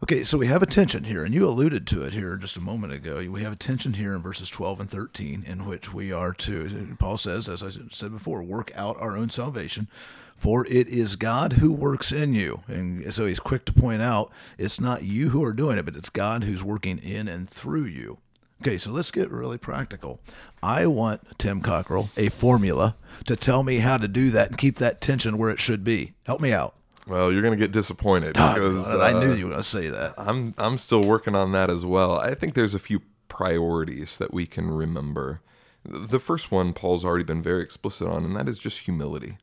Okay, 0.03 0.25
so 0.25 0.39
we 0.39 0.47
have 0.47 0.63
a 0.63 0.67
tension 0.67 1.05
here, 1.05 1.27
and 1.27 1.35
you 1.35 1.47
alluded 1.47 1.87
to 1.89 2.03
it 2.05 2.15
here 2.15 2.35
just 2.37 2.57
a 2.57 2.61
moment 2.61 2.95
ago. 2.95 3.23
We 3.31 3.43
have 3.43 3.53
a 3.53 3.57
tension 3.57 3.93
here 3.93 4.15
in 4.15 4.23
verses 4.23 4.49
12 4.49 4.81
and 4.81 4.91
13, 4.91 5.45
in 5.47 5.67
which 5.67 5.93
we 5.93 6.11
are 6.11 6.33
to, 6.33 6.97
Paul 6.99 7.19
says, 7.19 7.51
as 7.51 7.63
I 7.63 7.69
said 7.91 8.11
before, 8.11 8.43
work 8.43 8.73
out 8.75 8.99
our 8.99 9.15
own 9.15 9.29
salvation, 9.29 9.89
for 10.37 10.67
it 10.69 10.89
is 10.89 11.17
God 11.17 11.55
who 11.55 11.71
works 11.71 12.13
in 12.13 12.33
you. 12.33 12.63
And 12.67 13.13
so 13.13 13.27
he's 13.27 13.39
quick 13.39 13.67
to 13.67 13.75
point 13.75 14.01
out 14.01 14.33
it's 14.57 14.81
not 14.81 15.05
you 15.05 15.29
who 15.29 15.45
are 15.45 15.53
doing 15.53 15.77
it, 15.77 15.85
but 15.85 15.97
it's 15.97 16.09
God 16.09 16.45
who's 16.45 16.65
working 16.65 16.97
in 16.97 17.29
and 17.29 17.47
through 17.47 17.85
you. 17.85 18.17
Okay, 18.63 18.79
so 18.79 18.91
let's 18.91 19.11
get 19.11 19.31
really 19.31 19.59
practical. 19.59 20.19
I 20.63 20.87
want, 20.87 21.39
Tim 21.39 21.61
Cockrell, 21.61 22.09
a 22.17 22.31
formula 22.31 22.97
to 23.27 23.37
tell 23.37 23.63
me 23.63 23.77
how 23.77 23.99
to 23.99 24.09
do 24.09 24.31
that 24.31 24.49
and 24.49 24.57
keep 24.57 24.79
that 24.79 25.03
tension 25.03 25.37
where 25.37 25.51
it 25.51 25.61
should 25.61 25.85
be. 25.85 26.15
Help 26.25 26.41
me 26.41 26.55
out. 26.55 26.75
Well, 27.11 27.33
you're 27.33 27.43
going 27.43 27.59
to 27.59 27.63
get 27.63 27.73
disappointed 27.73 28.37
Ah, 28.39 28.55
because 28.55 28.95
I 28.95 29.11
knew 29.13 29.33
uh, 29.33 29.35
you 29.35 29.45
were 29.47 29.51
going 29.51 29.63
to 29.63 29.69
say 29.69 29.89
that. 29.89 30.15
I'm 30.17 30.55
I'm 30.57 30.79
still 30.79 31.03
working 31.03 31.35
on 31.35 31.51
that 31.53 31.69
as 31.69 31.85
well. 31.85 32.13
I 32.17 32.35
think 32.35 32.55
there's 32.55 32.73
a 32.73 32.79
few 32.79 33.03
priorities 33.27 34.17
that 34.19 34.33
we 34.33 34.47
can 34.47 34.71
remember. 34.71 35.41
The 35.85 36.21
first 36.21 36.53
one 36.53 36.73
Paul's 36.73 37.05
already 37.05 37.25
been 37.25 37.43
very 37.43 37.63
explicit 37.65 38.07
on, 38.07 38.25
and 38.25 38.37
that 38.37 38.49
is 38.49 38.59
just 38.59 38.85
humility. 38.85 39.39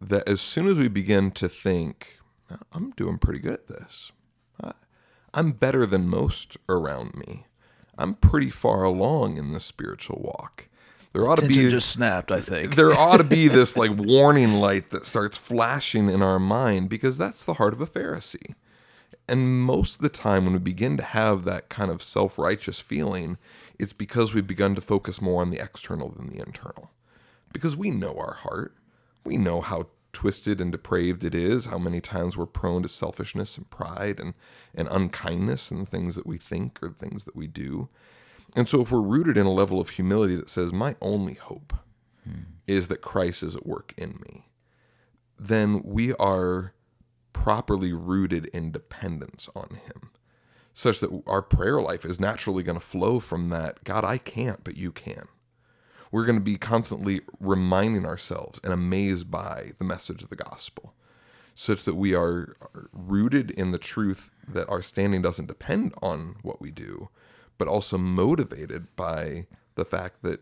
That 0.00 0.28
as 0.28 0.40
soon 0.40 0.66
as 0.66 0.78
we 0.78 0.88
begin 0.88 1.30
to 1.32 1.48
think, 1.48 2.18
I'm 2.72 2.90
doing 2.96 3.18
pretty 3.18 3.38
good 3.38 3.54
at 3.54 3.68
this, 3.68 4.10
I'm 5.32 5.52
better 5.52 5.86
than 5.86 6.08
most 6.08 6.56
around 6.68 7.14
me, 7.14 7.46
I'm 7.96 8.14
pretty 8.14 8.50
far 8.50 8.82
along 8.82 9.36
in 9.36 9.52
the 9.52 9.60
spiritual 9.60 10.20
walk. 10.20 10.68
There 11.12 11.28
ought 11.28 11.36
to 11.36 11.42
Tension 11.42 11.64
be 11.64 11.70
just 11.70 11.90
snapped, 11.90 12.30
I 12.30 12.40
think. 12.40 12.76
there 12.76 12.92
ought 12.92 13.16
to 13.16 13.24
be 13.24 13.48
this 13.48 13.76
like 13.76 13.90
warning 13.96 14.54
light 14.54 14.90
that 14.90 15.04
starts 15.04 15.36
flashing 15.36 16.08
in 16.08 16.22
our 16.22 16.38
mind 16.38 16.88
because 16.88 17.18
that's 17.18 17.44
the 17.44 17.54
heart 17.54 17.72
of 17.72 17.80
a 17.80 17.86
Pharisee. 17.86 18.54
And 19.28 19.62
most 19.62 19.96
of 19.96 20.02
the 20.02 20.08
time, 20.08 20.44
when 20.44 20.54
we 20.54 20.58
begin 20.60 20.96
to 20.96 21.02
have 21.02 21.44
that 21.44 21.68
kind 21.68 21.90
of 21.90 22.02
self 22.02 22.38
righteous 22.38 22.80
feeling, 22.80 23.38
it's 23.78 23.92
because 23.92 24.34
we've 24.34 24.46
begun 24.46 24.74
to 24.74 24.80
focus 24.80 25.20
more 25.20 25.40
on 25.40 25.50
the 25.50 25.62
external 25.62 26.10
than 26.10 26.28
the 26.28 26.40
internal. 26.40 26.90
Because 27.52 27.76
we 27.76 27.90
know 27.90 28.16
our 28.18 28.34
heart, 28.34 28.76
we 29.24 29.36
know 29.36 29.60
how 29.60 29.86
twisted 30.12 30.60
and 30.60 30.72
depraved 30.72 31.24
it 31.24 31.34
is, 31.34 31.66
how 31.66 31.78
many 31.78 32.00
times 32.00 32.36
we're 32.36 32.46
prone 32.46 32.82
to 32.82 32.88
selfishness 32.88 33.56
and 33.56 33.70
pride 33.70 34.18
and, 34.20 34.34
and 34.74 34.88
unkindness 34.90 35.70
and 35.70 35.88
things 35.88 36.16
that 36.16 36.26
we 36.26 36.36
think 36.36 36.82
or 36.82 36.90
things 36.90 37.24
that 37.24 37.36
we 37.36 37.46
do. 37.46 37.88
And 38.56 38.68
so, 38.68 38.80
if 38.80 38.90
we're 38.90 39.00
rooted 39.00 39.36
in 39.36 39.46
a 39.46 39.52
level 39.52 39.80
of 39.80 39.90
humility 39.90 40.34
that 40.36 40.50
says, 40.50 40.72
My 40.72 40.96
only 41.00 41.34
hope 41.34 41.74
hmm. 42.24 42.42
is 42.66 42.88
that 42.88 43.02
Christ 43.02 43.42
is 43.42 43.54
at 43.54 43.66
work 43.66 43.94
in 43.96 44.20
me, 44.26 44.48
then 45.38 45.82
we 45.84 46.14
are 46.14 46.74
properly 47.32 47.92
rooted 47.92 48.46
in 48.46 48.72
dependence 48.72 49.48
on 49.54 49.78
Him, 49.86 50.10
such 50.72 51.00
that 51.00 51.22
our 51.26 51.42
prayer 51.42 51.80
life 51.80 52.04
is 52.04 52.20
naturally 52.20 52.62
going 52.62 52.78
to 52.78 52.84
flow 52.84 53.20
from 53.20 53.48
that 53.48 53.84
God, 53.84 54.04
I 54.04 54.18
can't, 54.18 54.64
but 54.64 54.76
you 54.76 54.92
can. 54.92 55.28
We're 56.12 56.26
going 56.26 56.38
to 56.38 56.44
be 56.44 56.56
constantly 56.56 57.20
reminding 57.38 58.04
ourselves 58.04 58.60
and 58.64 58.72
amazed 58.72 59.30
by 59.30 59.72
the 59.78 59.84
message 59.84 60.22
of 60.22 60.28
the 60.28 60.36
gospel, 60.36 60.94
such 61.54 61.84
that 61.84 61.94
we 61.94 62.14
are 62.14 62.56
are 62.60 62.90
rooted 62.92 63.52
in 63.52 63.70
the 63.70 63.78
truth 63.78 64.32
that 64.48 64.68
our 64.68 64.82
standing 64.82 65.22
doesn't 65.22 65.46
depend 65.46 65.94
on 66.02 66.36
what 66.42 66.60
we 66.60 66.72
do, 66.72 67.10
but 67.60 67.68
also 67.68 67.98
motivated 67.98 68.96
by 68.96 69.46
the 69.74 69.84
fact 69.84 70.22
that 70.22 70.40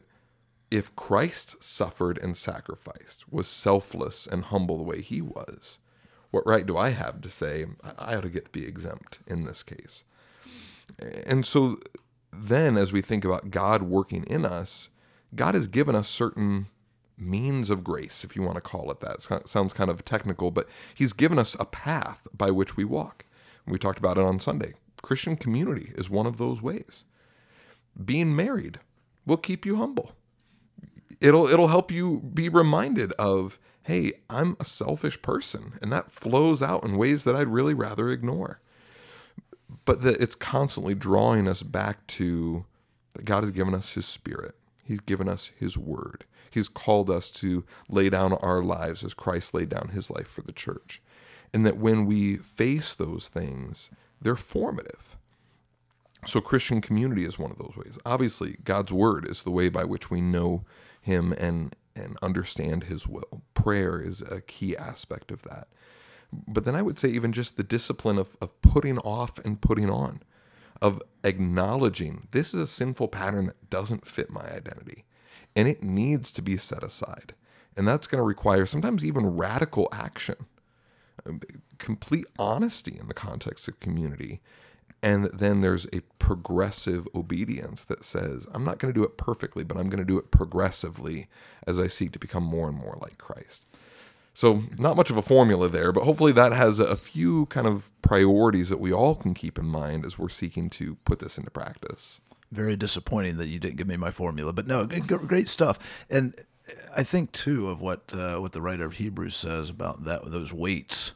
if 0.71 0.95
Christ 0.95 1.61
suffered 1.61 2.17
and 2.17 2.37
sacrificed, 2.37 3.25
was 3.29 3.49
selfless 3.49 4.29
and 4.29 4.45
humble 4.45 4.77
the 4.77 4.85
way 4.85 5.03
he 5.03 5.21
was, 5.21 5.81
what 6.31 6.47
right 6.47 6.65
do 6.65 6.77
I 6.77 6.91
have 6.91 7.21
to 7.23 7.29
say 7.29 7.67
I 7.99 8.15
ought 8.15 8.23
to 8.23 8.29
get 8.29 8.45
to 8.45 8.51
be 8.53 8.65
exempt 8.65 9.19
in 9.27 9.45
this 9.45 9.65
case? 9.65 10.05
And 11.27 11.45
so 11.45 11.79
then, 12.33 12.77
as 12.77 12.93
we 12.93 13.01
think 13.01 13.25
about 13.25 13.51
God 13.51 13.83
working 13.83 14.23
in 14.23 14.47
us, 14.47 14.91
God 15.35 15.57
has 15.57 15.67
given 15.67 15.97
us 15.97 16.09
certain 16.09 16.69
means 17.17 17.69
of 17.69 17.83
grace, 17.83 18.23
if 18.23 18.37
you 18.37 18.43
want 18.43 18.55
to 18.55 18.61
call 18.61 18.93
it 18.93 19.01
that. 19.01 19.29
It 19.29 19.49
sounds 19.49 19.73
kind 19.73 19.91
of 19.91 20.05
technical, 20.05 20.53
but 20.53 20.69
He's 20.95 21.13
given 21.13 21.41
us 21.41 21.57
a 21.59 21.65
path 21.65 22.29
by 22.33 22.53
which 22.53 22.77
we 22.77 22.85
walk. 22.85 23.25
We 23.67 23.77
talked 23.77 23.99
about 23.99 24.19
it 24.19 24.25
on 24.25 24.39
Sunday. 24.39 24.75
Christian 25.03 25.37
community 25.37 25.93
is 25.97 26.11
one 26.11 26.27
of 26.27 26.37
those 26.37 26.63
ways. 26.63 27.05
Being 28.03 28.35
married 28.35 28.81
will 29.27 29.37
keep 29.37 29.67
you 29.67 29.77
humble. 29.77 30.13
It'll 31.21 31.49
it'll 31.49 31.69
help 31.69 31.91
you 31.91 32.21
be 32.33 32.49
reminded 32.49 33.13
of, 33.13 33.59
hey, 33.83 34.13
I'm 34.31 34.57
a 34.61 34.65
selfish 34.65 35.21
person, 35.21 35.75
and 35.83 35.93
that 35.93 36.13
flows 36.13 36.63
out 36.63 36.85
in 36.85 36.97
ways 36.97 37.25
that 37.25 37.35
I'd 37.35 37.49
really 37.49 37.75
rather 37.75 38.09
ignore. 38.09 38.61
But 39.85 40.03
that 40.03 40.21
it's 40.21 40.35
constantly 40.35 40.95
drawing 40.95 41.49
us 41.49 41.63
back 41.63 42.07
to 42.09 42.65
that 43.15 43.25
God 43.25 43.43
has 43.43 43.51
given 43.51 43.75
us 43.75 43.95
His 43.95 44.07
Spirit. 44.07 44.55
He's 44.85 45.01
given 45.01 45.29
us 45.29 45.51
His 45.59 45.77
Word. 45.77 46.25
He's 46.51 46.69
called 46.69 47.11
us 47.11 47.31
to 47.33 47.65
lay 47.89 48.09
down 48.09 48.33
our 48.35 48.63
lives 48.63 49.05
as 49.05 49.13
Christ 49.13 49.53
laid 49.55 49.69
down 49.69 49.91
His 49.93 50.11
life 50.11 50.29
for 50.29 50.43
the 50.43 50.53
church, 50.53 51.03
and 51.53 51.67
that 51.67 51.79
when 51.79 52.07
we 52.07 52.37
face 52.37 52.95
those 52.95 53.29
things, 53.29 53.91
they're 54.21 54.37
formative. 54.37 55.17
So, 56.27 56.41
Christian 56.41 56.81
community 56.81 57.25
is 57.25 57.39
one 57.39 57.51
of 57.51 57.59
those 57.59 57.77
ways. 57.77 57.99
Obviously, 58.05 58.57
God's 58.65 58.93
word 58.93 59.27
is 59.29 59.43
the 59.43 59.51
way 59.51 59.69
by 59.69 59.85
which 59.85 60.11
we 60.11 60.21
know 60.21 60.65
Him 61.01 61.33
and, 61.33 61.77
and 61.95 62.17
understand 62.23 62.85
His 62.85 63.07
will. 63.07 63.43
Prayer 63.55 64.01
is 64.01 64.21
a 64.23 64.41
key 64.41 64.77
aspect 64.77 65.31
of 65.31 65.43
that. 65.43 65.69
But 66.33 66.65
then 66.65 66.75
I 66.75 66.83
would 66.83 66.99
say, 66.99 67.09
even 67.09 67.33
just 67.33 67.57
the 67.57 67.63
discipline 67.63 68.19
of, 68.19 68.37
of 68.41 68.61
putting 68.63 68.99
off 68.99 69.39
and 69.45 69.61
putting 69.61 69.89
on, 69.89 70.21
of 70.83 71.01
acknowledging 71.25 72.27
this 72.33 72.53
is 72.53 72.63
a 72.63 72.67
sinful 72.67 73.09
pattern 73.09 73.47
that 73.47 73.71
doesn't 73.71 74.07
fit 74.07 74.31
my 74.31 74.45
identity 74.53 75.05
and 75.57 75.67
it 75.67 75.83
needs 75.83 76.31
to 76.33 76.43
be 76.43 76.57
set 76.57 76.83
aside. 76.83 77.35
And 77.77 77.87
that's 77.87 78.07
going 78.07 78.23
to 78.23 78.27
require 78.27 78.67
sometimes 78.67 79.05
even 79.05 79.37
radical 79.37 79.89
action, 79.93 80.37
complete 81.79 82.27
honesty 82.39 82.97
in 82.99 83.09
the 83.09 83.15
context 83.15 83.69
of 83.69 83.81
community 83.81 84.41
and 85.03 85.25
then 85.27 85.61
there's 85.61 85.87
a 85.93 86.01
progressive 86.19 87.07
obedience 87.15 87.85
that 87.85 88.05
says, 88.05 88.47
I'm 88.53 88.65
not 88.65 88.79
going 88.79 88.93
to 88.93 88.99
do 88.99 89.05
it 89.05 89.17
perfectly, 89.17 89.63
but 89.63 89.77
I'm 89.77 89.89
going 89.89 90.01
to 90.01 90.05
do 90.05 90.19
it 90.19 90.31
progressively 90.31 91.29
as 91.67 91.79
I 91.79 91.87
seek 91.87 92.13
to 92.13 92.19
become 92.19 92.43
more 92.43 92.69
and 92.69 92.77
more 92.77 92.99
like 93.01 93.19
Christ. 93.19 93.69
So, 94.35 94.65
not 94.79 94.97
much 94.97 95.11
of 95.11 95.17
a 95.17 95.23
formula 95.23 95.69
there, 95.69 95.91
but 95.91 96.05
hopefully 96.05 96.33
that 96.33 96.53
has 96.53 96.79
a 96.79 96.97
few 96.97 97.47
kind 97.47 97.67
of 97.67 97.91
priorities 98.03 98.69
that 98.69 98.81
we 98.81 98.93
all 98.93 99.17
can 99.17 99.35
keep 99.35 99.59
in 99.59 99.67
mind 99.67 100.05
as 100.05 100.19
we're 100.19 100.29
seeking 100.29 100.71
to 100.71 100.97
put 101.05 101.19
this 101.19 101.39
into 101.39 101.51
practice. 101.51 102.21
Very 102.53 102.77
disappointing 102.77 103.37
that 103.39 103.49
you 103.49 103.59
didn't 103.59 103.77
give 103.77 103.89
me 103.89 103.97
my 103.97 104.13
formula, 104.13 104.53
but 104.53 104.67
no, 104.67 104.87
great 104.87 105.49
stuff. 105.49 106.07
And 106.09 106.37
I 106.97 107.03
think 107.03 107.33
too 107.33 107.69
of 107.69 107.81
what 107.81 108.13
uh, 108.15 108.39
what 108.39 108.53
the 108.53 108.61
writer 108.61 108.85
of 108.85 108.95
Hebrews 108.95 109.35
says 109.35 109.71
about 109.71 110.05
that 110.05 110.25
those 110.31 110.53
weights 110.53 111.15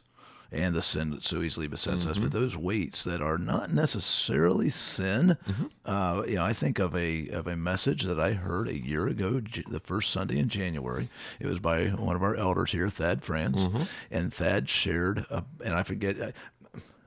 and 0.53 0.75
the 0.75 0.81
sin 0.81 1.09
that 1.11 1.23
so 1.23 1.41
easily 1.41 1.67
besets 1.67 2.01
mm-hmm. 2.01 2.11
us. 2.11 2.17
But 2.17 2.29
mm-hmm. 2.29 2.39
those 2.39 2.57
weights 2.57 3.03
that 3.03 3.21
are 3.21 3.37
not 3.37 3.71
necessarily 3.71 4.69
sin, 4.69 5.37
mm-hmm. 5.47 5.65
uh, 5.85 6.23
you 6.25 6.35
know, 6.35 6.45
I 6.45 6.53
think 6.53 6.79
of 6.79 6.95
a 6.95 7.29
of 7.29 7.47
a 7.47 7.55
message 7.55 8.03
that 8.03 8.19
I 8.19 8.33
heard 8.33 8.67
a 8.67 8.77
year 8.77 9.07
ago, 9.07 9.41
the 9.67 9.79
first 9.79 10.11
Sunday 10.11 10.37
in 10.37 10.49
January. 10.49 11.09
It 11.39 11.47
was 11.47 11.59
by 11.59 11.87
one 11.87 12.15
of 12.15 12.23
our 12.23 12.35
elders 12.35 12.71
here, 12.71 12.89
Thad 12.89 13.23
France, 13.23 13.63
mm-hmm. 13.63 13.83
and 14.11 14.33
Thad 14.33 14.69
shared, 14.69 15.25
a, 15.29 15.43
and 15.63 15.73
I 15.73 15.83
forget. 15.83 16.33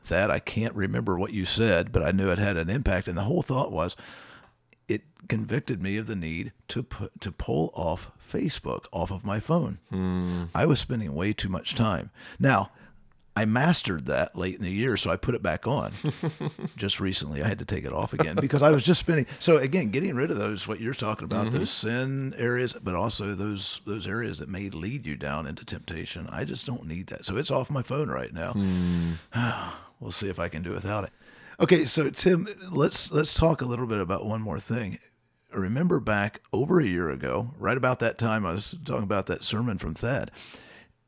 Thad, 0.02 0.30
I 0.30 0.38
can't 0.38 0.74
remember 0.76 1.18
what 1.18 1.32
you 1.32 1.44
said, 1.44 1.90
but 1.90 2.04
I 2.04 2.12
knew 2.12 2.28
it 2.30 2.38
had 2.38 2.56
an 2.56 2.70
impact. 2.70 3.08
And 3.08 3.18
the 3.18 3.22
whole 3.22 3.42
thought 3.42 3.72
was, 3.72 3.96
it 4.86 5.02
convicted 5.28 5.82
me 5.82 5.96
of 5.96 6.06
the 6.06 6.14
need 6.14 6.52
to 6.68 6.84
put 6.84 7.20
to 7.22 7.32
pull 7.32 7.72
off 7.74 8.12
Facebook 8.32 8.86
off 8.92 9.10
of 9.10 9.24
my 9.24 9.40
phone. 9.40 9.80
Mm. 9.92 10.50
I 10.54 10.64
was 10.64 10.78
spending 10.78 11.12
way 11.12 11.32
too 11.32 11.48
much 11.48 11.74
time. 11.74 12.10
Now, 12.38 12.70
I 13.36 13.44
mastered 13.44 14.06
that 14.06 14.34
late 14.34 14.56
in 14.56 14.62
the 14.62 14.70
year, 14.70 14.96
so 14.96 15.10
I 15.10 15.16
put 15.16 15.34
it 15.34 15.42
back 15.42 15.66
on. 15.66 15.92
just 16.76 17.00
recently, 17.00 17.42
I 17.42 17.48
had 17.48 17.58
to 17.58 17.66
take 17.66 17.84
it 17.84 17.92
off 17.92 18.14
again 18.14 18.34
because 18.40 18.62
I 18.62 18.70
was 18.70 18.82
just 18.82 19.00
spending. 19.00 19.26
So 19.38 19.58
again, 19.58 19.90
getting 19.90 20.16
rid 20.16 20.30
of 20.30 20.38
those, 20.38 20.66
what 20.66 20.80
you're 20.80 20.94
talking 20.94 21.26
about, 21.26 21.48
mm-hmm. 21.48 21.58
those 21.58 21.70
sin 21.70 22.34
areas, 22.38 22.74
but 22.82 22.94
also 22.94 23.34
those 23.34 23.82
those 23.84 24.06
areas 24.06 24.38
that 24.38 24.48
may 24.48 24.70
lead 24.70 25.04
you 25.04 25.16
down 25.16 25.46
into 25.46 25.66
temptation. 25.66 26.26
I 26.32 26.44
just 26.44 26.64
don't 26.64 26.86
need 26.86 27.08
that, 27.08 27.26
so 27.26 27.36
it's 27.36 27.50
off 27.50 27.68
my 27.68 27.82
phone 27.82 28.08
right 28.08 28.32
now. 28.32 28.54
Mm. 28.54 29.18
we'll 30.00 30.12
see 30.12 30.30
if 30.30 30.38
I 30.38 30.48
can 30.48 30.62
do 30.62 30.70
without 30.70 31.04
it. 31.04 31.10
Okay, 31.60 31.84
so 31.84 32.08
Tim, 32.08 32.48
let's 32.70 33.12
let's 33.12 33.34
talk 33.34 33.60
a 33.60 33.66
little 33.66 33.86
bit 33.86 34.00
about 34.00 34.24
one 34.24 34.40
more 34.40 34.58
thing. 34.58 34.98
Remember 35.52 36.00
back 36.00 36.40
over 36.54 36.80
a 36.80 36.86
year 36.86 37.10
ago, 37.10 37.54
right 37.58 37.76
about 37.76 37.98
that 37.98 38.16
time, 38.16 38.46
I 38.46 38.54
was 38.54 38.74
talking 38.86 39.04
about 39.04 39.26
that 39.26 39.42
sermon 39.42 39.76
from 39.76 39.92
Thad 39.92 40.30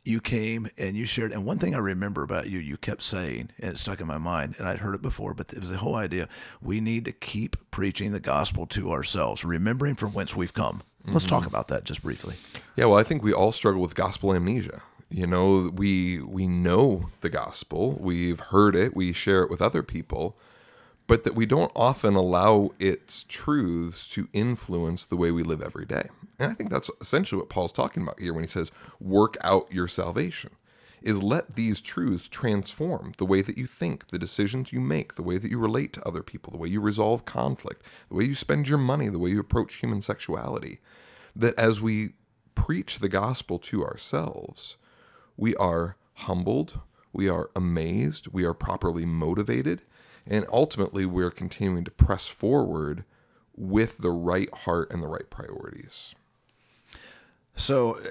you 0.09 0.21
came 0.21 0.69
and 0.79 0.97
you 0.97 1.05
shared. 1.05 1.33
And 1.33 1.45
one 1.45 1.59
thing 1.59 1.75
I 1.75 1.79
remember 1.79 2.23
about 2.23 2.49
you, 2.49 2.59
you 2.59 2.77
kept 2.77 3.03
saying, 3.03 3.51
and 3.59 3.73
it 3.73 3.79
stuck 3.79 4.01
in 4.01 4.07
my 4.07 4.19
mind, 4.19 4.57
and 4.59 4.67
I'd 4.67 4.79
heard 4.79 4.95
it 4.95 5.03
before, 5.03 5.35
but 5.35 5.53
it 5.53 5.61
was 5.61 5.71
the 5.71 5.77
whole 5.77 5.95
idea 5.95 6.29
we 6.61 6.81
need 6.81 7.05
to 7.05 7.13
keep 7.13 7.57
preaching 7.71 8.13
the 8.13 8.21
gospel 8.21 8.67
to 8.69 8.91
ourselves, 8.91 9.45
remembering 9.45 9.95
from 9.95 10.13
whence 10.13 10.35
we've 10.35 10.55
come. 10.55 10.83
Mm-hmm. 11.03 11.13
Let's 11.13 11.25
talk 11.25 11.47
about 11.47 11.69
that 11.69 11.85
just 11.85 12.03
briefly. 12.03 12.37
Yeah, 12.77 12.87
well, 12.87 12.99
I 12.99 13.03
think 13.03 13.23
we 13.23 13.33
all 13.33 13.53
struggle 13.53 13.81
with 13.81 13.95
gospel 13.95 14.35
amnesia. 14.35 14.83
You 15.11 15.27
know, 15.27 15.71
we 15.75 16.21
we 16.21 16.47
know 16.47 17.09
the 17.23 17.31
gospel, 17.31 17.99
we've 17.99 18.41
heard 18.41 18.77
it, 18.77 18.95
we 18.95 19.13
share 19.13 19.43
it 19.43 19.51
with 19.51 19.63
other 19.63 19.83
people, 19.83 20.37
but 21.07 21.25
that 21.25 21.35
we 21.35 21.47
don't 21.47 21.73
often 21.75 22.15
allow 22.15 22.73
its 22.79 23.25
truths 23.25 24.07
to 24.09 24.29
influence 24.35 25.07
the 25.07 25.17
way 25.17 25.31
we 25.31 25.43
live 25.43 25.63
every 25.63 25.87
day. 25.87 26.09
And 26.39 26.53
I 26.53 26.55
think 26.55 26.71
that's 26.71 26.91
essentially 27.01 27.41
what 27.41 27.49
Paul's 27.49 27.73
talking 27.73 28.03
about 28.03 28.21
here 28.21 28.33
when 28.33 28.45
he 28.45 28.49
says, 28.49 28.71
work 29.01 29.37
out 29.43 29.73
your 29.73 29.89
salvation, 29.89 30.51
is 31.03 31.23
let 31.23 31.57
these 31.57 31.81
truths 31.81 32.29
transform 32.29 33.13
the 33.19 33.25
way 33.25 33.43
that 33.43 33.59
you 33.59 33.67
think, 33.67 34.09
the 34.09 34.19
decisions 34.19 34.73
you 34.73 34.81
make, 34.81 35.15
the 35.15 35.23
way 35.23 35.39
that 35.39 35.51
you 35.51 35.59
relate 35.59 35.93
to 35.95 36.07
other 36.07 36.23
people, 36.23 36.53
the 36.53 36.59
way 36.59 36.69
you 36.69 36.81
resolve 36.81 37.25
conflict, 37.25 37.83
the 38.09 38.15
way 38.17 38.25
you 38.25 38.35
spend 38.35 38.69
your 38.69 38.79
money, 38.79 39.09
the 39.09 39.19
way 39.19 39.31
you 39.31 39.41
approach 39.41 39.75
human 39.75 40.01
sexuality. 40.01 40.81
That 41.35 41.59
as 41.59 41.81
we 41.81 42.11
preach 42.55 42.99
the 42.99 43.09
gospel 43.09 43.59
to 43.61 43.85
ourselves, 43.85 44.77
we 45.37 45.55
are 45.57 45.97
humbled, 46.15 46.81
we 47.13 47.29
are 47.29 47.51
amazed, 47.55 48.29
we 48.33 48.45
are 48.45 48.55
properly 48.55 49.05
motivated, 49.05 49.83
and 50.27 50.45
ultimately, 50.53 51.07
we're 51.07 51.31
continuing 51.31 51.85
to 51.85 51.91
press 51.91 52.27
forward 52.27 53.05
with 53.57 53.99
the 53.99 54.11
right 54.11 54.53
heart 54.53 54.93
and 54.93 55.03
the 55.03 55.09
right 55.09 55.31
priorities. 55.31 56.15
So 57.59 57.99
uh, 57.99 58.03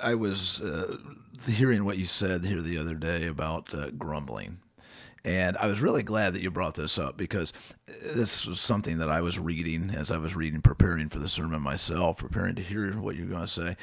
I 0.00 0.14
was 0.14 0.62
uh, 0.62 0.96
hearing 1.46 1.84
what 1.84 1.98
you 1.98 2.06
said 2.06 2.44
here 2.44 2.62
the 2.62 2.78
other 2.78 2.94
day 2.94 3.26
about 3.26 3.72
uh, 3.74 3.90
grumbling. 3.90 4.58
And 5.28 5.58
I 5.58 5.66
was 5.66 5.82
really 5.82 6.02
glad 6.02 6.32
that 6.32 6.40
you 6.40 6.50
brought 6.50 6.74
this 6.74 6.96
up 6.96 7.18
because 7.18 7.52
this 7.86 8.46
was 8.46 8.60
something 8.60 8.96
that 8.96 9.10
I 9.10 9.20
was 9.20 9.38
reading 9.38 9.90
as 9.94 10.10
I 10.10 10.16
was 10.16 10.34
reading, 10.34 10.62
preparing 10.62 11.10
for 11.10 11.18
the 11.18 11.28
sermon 11.28 11.60
myself, 11.60 12.16
preparing 12.16 12.54
to 12.54 12.62
hear 12.62 12.92
what 12.92 13.14
you're 13.14 13.26
going 13.26 13.42
to 13.42 13.46
say 13.46 13.76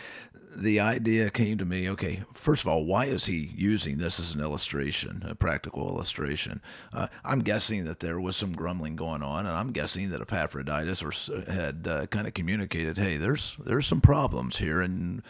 the 0.56 0.80
idea 0.80 1.30
came 1.30 1.58
to 1.58 1.66
me 1.66 1.90
okay, 1.90 2.24
first 2.34 2.64
of 2.64 2.68
all, 2.68 2.86
why 2.86 3.06
is 3.06 3.26
he 3.26 3.52
using 3.56 3.98
this 3.98 4.20
as 4.20 4.34
an 4.34 4.42
illustration, 4.42 5.24
a 5.28 5.36
practical 5.36 5.88
illustration? 5.88 6.62
Uh, 6.94 7.08
I'm 7.24 7.42
guessing 7.42 7.84
that 7.86 8.00
there 8.00 8.20
was 8.20 8.36
some 8.36 8.54
grumbling 8.54 8.96
going 8.96 9.22
on, 9.22 9.46
and 9.46 9.56
I'm 9.56 9.72
guessing 9.72 10.10
that 10.12 10.22
Epaphroditus 10.22 11.04
or, 11.04 11.12
had 11.52 11.88
uh, 11.88 12.06
kind 12.08 12.28
of 12.28 12.34
communicated, 12.34 12.98
hey, 12.98 13.18
there's, 13.18 13.58
there's 13.66 13.86
some 13.86 14.02
problems 14.02 14.58
here. 14.58 14.82
And, 14.82 15.22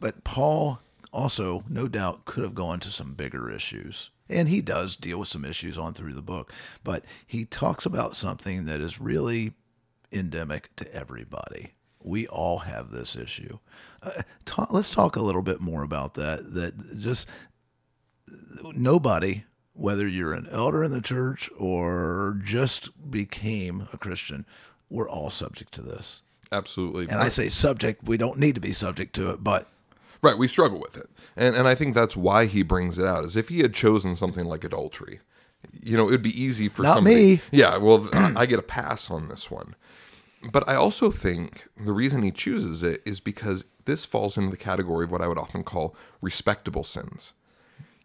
but 0.00 0.24
Paul 0.24 0.80
also, 1.12 1.64
no 1.68 1.88
doubt, 1.88 2.24
could 2.24 2.44
have 2.44 2.54
gone 2.54 2.80
to 2.80 2.90
some 2.90 3.14
bigger 3.14 3.50
issues. 3.50 4.10
And 4.28 4.48
he 4.48 4.60
does 4.60 4.96
deal 4.96 5.18
with 5.18 5.28
some 5.28 5.44
issues 5.44 5.76
on 5.76 5.94
through 5.94 6.14
the 6.14 6.22
book, 6.22 6.52
but 6.82 7.04
he 7.26 7.44
talks 7.44 7.84
about 7.84 8.16
something 8.16 8.64
that 8.64 8.80
is 8.80 9.00
really 9.00 9.52
endemic 10.10 10.74
to 10.76 10.94
everybody 10.94 11.74
we 12.04 12.26
all 12.28 12.58
have 12.60 12.90
this 12.90 13.16
issue. 13.16 13.58
Uh, 14.02 14.22
let's 14.70 14.90
talk 14.90 15.16
a 15.16 15.22
little 15.22 15.42
bit 15.42 15.60
more 15.60 15.82
about 15.82 16.14
that. 16.14 16.54
That 16.54 16.98
just 16.98 17.26
nobody, 18.74 19.44
whether 19.72 20.06
you're 20.06 20.32
an 20.32 20.48
elder 20.50 20.84
in 20.84 20.92
the 20.92 21.00
church 21.00 21.50
or 21.56 22.38
just 22.42 23.10
became 23.10 23.88
a 23.92 23.98
Christian, 23.98 24.46
we're 24.90 25.08
all 25.08 25.30
subject 25.30 25.72
to 25.74 25.82
this. 25.82 26.22
Absolutely. 26.50 27.04
And 27.08 27.14
I 27.14 27.28
say 27.28 27.48
subject, 27.48 28.04
we 28.04 28.18
don't 28.18 28.38
need 28.38 28.56
to 28.56 28.60
be 28.60 28.72
subject 28.72 29.14
to 29.14 29.30
it, 29.30 29.42
but 29.42 29.68
Right, 30.22 30.38
we 30.38 30.46
struggle 30.48 30.80
with 30.80 30.96
it. 30.96 31.10
And 31.36 31.54
and 31.54 31.66
I 31.66 31.74
think 31.74 31.94
that's 31.94 32.16
why 32.16 32.46
he 32.46 32.62
brings 32.62 32.98
it 32.98 33.06
out. 33.06 33.24
Is 33.24 33.36
if 33.36 33.48
he 33.48 33.60
had 33.60 33.74
chosen 33.74 34.14
something 34.16 34.44
like 34.44 34.64
adultery, 34.64 35.20
you 35.82 35.96
know, 35.96 36.08
it'd 36.08 36.22
be 36.22 36.40
easy 36.40 36.68
for 36.68 36.82
Not 36.82 36.94
somebody. 36.96 37.36
Me. 37.36 37.40
Yeah, 37.50 37.76
well, 37.78 38.08
I 38.12 38.46
get 38.46 38.58
a 38.58 38.62
pass 38.62 39.10
on 39.10 39.28
this 39.28 39.50
one. 39.50 39.74
But 40.50 40.68
I 40.68 40.74
also 40.74 41.10
think 41.10 41.68
the 41.76 41.92
reason 41.92 42.22
he 42.22 42.32
chooses 42.32 42.82
it 42.82 43.00
is 43.06 43.20
because 43.20 43.64
this 43.84 44.04
falls 44.04 44.36
into 44.36 44.50
the 44.50 44.56
category 44.56 45.04
of 45.04 45.12
what 45.12 45.22
I 45.22 45.28
would 45.28 45.38
often 45.38 45.62
call 45.62 45.94
respectable 46.20 46.84
sins. 46.84 47.32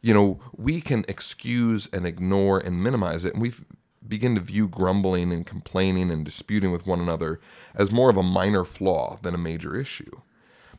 You 0.01 0.13
know, 0.13 0.39
we 0.55 0.79
can 0.81 1.03
excuse 1.07 1.89
and 1.91 2.05
ignore 2.05 2.59
and 2.59 2.83
minimize 2.83 3.25
it, 3.25 3.33
and 3.33 3.41
we've 3.41 3.65
begin 4.07 4.35
to 4.35 4.41
view 4.41 4.67
grumbling 4.67 5.33
and 5.33 5.45
complaining 5.45 6.09
and 6.09 6.23
disputing 6.23 6.71
with 6.71 6.87
one 6.87 7.01
another 7.01 7.41
as 7.75 7.91
more 7.91 8.09
of 8.09 8.15
a 8.15 8.23
minor 8.23 8.63
flaw 8.63 9.19
than 9.21 9.35
a 9.35 9.37
major 9.37 9.75
issue. 9.75 10.21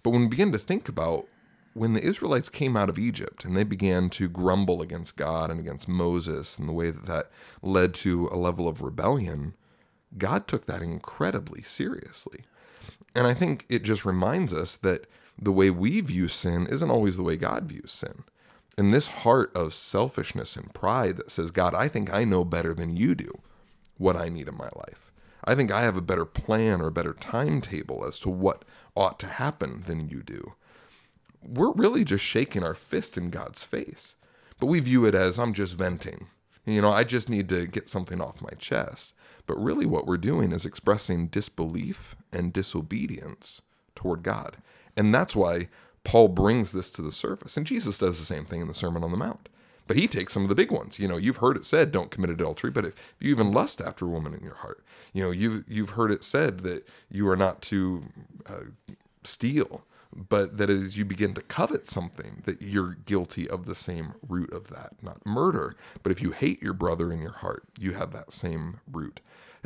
But 0.03 0.11
when 0.11 0.23
we 0.23 0.29
begin 0.29 0.53
to 0.53 0.59
think 0.59 0.89
about 0.89 1.27
when 1.75 1.93
the 1.93 2.03
Israelites 2.03 2.49
came 2.49 2.77
out 2.77 2.89
of 2.89 2.99
Egypt 2.99 3.45
and 3.45 3.57
they 3.57 3.65
began 3.65 4.11
to 4.11 4.29
grumble 4.29 4.83
against 4.83 5.17
God 5.17 5.51
and 5.51 5.61
against 5.61 5.89
Moses 5.89 6.59
and 6.59 6.69
the 6.69 6.73
way 6.73 6.91
that 6.91 7.05
that 7.05 7.31
led 7.63 7.95
to 7.95 8.29
a 8.33 8.37
level 8.37 8.67
of 8.67 8.83
rebellion, 8.83 9.55
God 10.17 10.49
took 10.49 10.67
that 10.67 10.83
incredibly 10.83 11.63
seriously. 11.63 12.45
And 13.15 13.27
I 13.27 13.35
think 13.35 13.65
it 13.69 13.83
just 13.83 14.05
reminds 14.05 14.53
us 14.53 14.77
that 14.77 15.07
the 15.41 15.53
way 15.53 15.71
we 15.71 16.01
view 16.01 16.29
sin 16.29 16.67
isn't 16.69 16.91
always 16.91 17.17
the 17.17 17.23
way 17.23 17.37
God 17.37 17.65
views 17.65 17.93
sin. 17.93 18.25
And 18.77 18.93
this 18.93 19.09
heart 19.09 19.51
of 19.57 19.75
selfishness 19.75 20.57
and 20.57 20.73
pride 20.73 21.17
that 21.17 21.31
says, 21.31 21.51
God, 21.51 21.75
I 21.75 21.89
think 21.89 22.13
I 22.13 22.25
know 22.25 22.45
better 22.45 22.75
than 22.75 22.97
you 22.97 23.15
do 23.15 23.41
what 23.97 24.17
I 24.17 24.29
need 24.29 24.49
in 24.49 24.57
my 24.57 24.69
life. 24.77 25.08
I 25.49 25.55
think 25.55 25.73
I 25.73 25.81
have 25.81 25.97
a 25.97 26.03
better 26.03 26.27
plan 26.27 26.83
or 26.83 26.89
a 26.89 26.93
better 26.93 27.15
timetable 27.15 28.05
as 28.07 28.21
to 28.21 28.29
what 28.29 28.67
ought 28.95 29.19
to 29.21 29.27
happen 29.27 29.83
than 29.87 30.11
you 30.11 30.23
do. 30.23 30.53
We're 31.43 31.73
really 31.73 32.05
just 32.05 32.23
shaking 32.23 32.63
our 32.63 32.75
fist 32.75 33.17
in 33.17 33.31
God's 33.31 33.65
face. 33.65 34.17
But 34.61 34.67
we 34.67 34.79
view 34.81 35.07
it 35.07 35.15
as 35.15 35.39
I'm 35.39 35.55
just 35.55 35.75
venting. 35.75 36.27
You 36.67 36.83
know, 36.83 36.93
I 36.93 37.03
just 37.03 37.31
need 37.31 37.49
to 37.49 37.67
get 37.67 37.89
something 37.89 38.21
off 38.21 38.43
my 38.43 38.51
chest. 38.59 39.15
But 39.47 39.57
really, 39.57 39.87
what 39.87 40.07
we're 40.07 40.19
doing 40.19 40.53
is 40.53 40.67
expressing 40.67 41.29
disbelief 41.29 42.15
and 42.31 42.53
disobedience 42.53 43.63
toward 43.95 44.23
God. 44.23 44.59
And 44.99 45.15
that's 45.15 45.35
why 45.35 45.69
Paul 46.05 46.29
brings 46.29 46.73
this 46.73 46.91
to 46.91 47.01
the 47.01 47.11
surface. 47.11 47.57
And 47.57 47.67
Jesus 47.67 47.97
does 47.97 48.19
the 48.19 48.27
same 48.27 48.45
thing 48.45 48.61
in 48.61 48.69
the 48.69 48.75
Sermon 48.75 49.03
on 49.03 49.13
the 49.13 49.17
Mount. 49.17 49.49
But 49.89 49.97
he 49.97 50.07
takes 50.07 50.33
some 50.33 50.45
of 50.45 50.51
the 50.51 50.55
big 50.55 50.71
ones. 50.71 51.01
You 51.01 51.09
know, 51.09 51.17
you've 51.17 51.39
heard 51.39 51.57
it 51.57 51.65
said, 51.65 51.91
"Don't 51.93 52.13
commit 52.13 52.31
adultery." 52.31 52.71
But 52.71 52.85
if 52.87 53.15
you 53.19 53.31
even 53.33 53.53
lust 53.53 53.81
after 53.81 54.05
a 54.07 54.09
woman 54.09 54.35
in 54.35 54.45
your 54.45 54.57
heart, 54.57 54.85
you 55.13 55.25
know, 55.25 55.33
you 55.33 55.65
you've 55.67 55.91
heard 55.91 56.13
it 56.13 56.23
said 56.25 56.61
that 56.61 56.87
you 57.11 57.29
are 57.29 57.37
not 57.37 57.63
to 57.63 58.05
uh, 58.47 58.65
steal. 59.25 59.85
But 60.17 60.57
that 60.57 60.71
as 60.71 60.97
you 60.97 61.05
begin 61.05 61.35
to 61.35 61.43
covet 61.43 61.89
something, 61.89 62.43
that 62.47 62.63
you're 62.63 62.97
guilty 63.05 63.49
of 63.49 63.67
the 63.67 63.75
same 63.75 64.15
root 64.27 64.53
of 64.55 64.69
that, 64.69 64.95
not 65.03 65.25
murder. 65.27 65.77
But 66.03 66.13
if 66.13 66.23
you 66.23 66.31
hate 66.33 66.63
your 66.63 66.73
brother 66.73 67.13
in 67.13 67.21
your 67.21 67.33
heart, 67.33 67.65
you 67.79 67.93
have 67.93 68.13
that 68.13 68.33
same 68.33 68.81
root. 68.91 69.21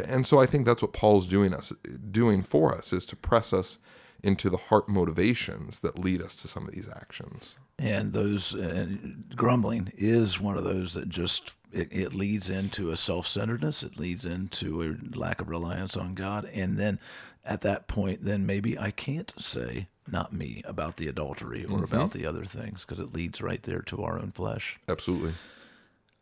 And 0.05 0.27
so 0.27 0.41
I 0.41 0.47
think 0.47 0.67
that's 0.67 0.83
what 0.83 0.93
Paul's 0.93 1.27
doing 1.29 1.55
us 1.55 1.73
doing 2.11 2.43
for 2.43 2.75
us 2.75 2.93
is 2.93 3.07
to 3.07 3.17
press 3.17 3.53
us 3.53 3.79
into 4.23 4.49
the 4.49 4.57
heart 4.57 4.89
motivations 4.89 5.81
that 5.81 5.99
lead 5.99 6.23
us 6.23 6.37
to 6.37 6.49
some 6.49 6.67
of 6.67 6.75
these 6.75 6.89
actions. 6.89 7.59
And 7.79 8.13
those 8.13 8.55
uh, 8.55 8.87
grumbling 9.35 9.93
is 9.97 10.41
one 10.41 10.57
of 10.57 10.65
those 10.65 10.95
that 10.95 11.09
just 11.09 11.53
it, 11.73 11.89
it 11.91 12.15
leads 12.15 12.49
into 12.51 12.91
a 12.91 12.97
self-centeredness. 12.97 13.83
It 13.83 13.99
leads 13.99 14.25
into 14.25 14.83
a 14.83 15.17
lack 15.17 15.41
of 15.41 15.49
reliance 15.49 15.97
on 15.97 16.15
God, 16.15 16.49
and 16.55 16.77
then 16.77 17.01
at 17.45 17.63
that 17.63 17.89
point, 17.89 18.25
then 18.25 18.47
maybe 18.47 18.79
I 18.79 18.91
can't 18.91 19.33
say 19.39 19.89
not 20.11 20.33
me 20.33 20.63
about 20.65 20.97
the 20.97 21.09
adultery 21.09 21.65
or 21.65 21.79
mm-hmm. 21.79 21.85
about 21.85 22.13
the 22.13 22.27
other 22.27 22.45
things 22.45 22.85
because 22.85 23.03
it 23.03 23.15
leads 23.15 23.41
right 23.41 23.63
there 23.63 23.83
to 23.83 24.03
our 24.03 24.19
own 24.19 24.33
flesh. 24.33 24.79
Absolutely. 24.89 25.33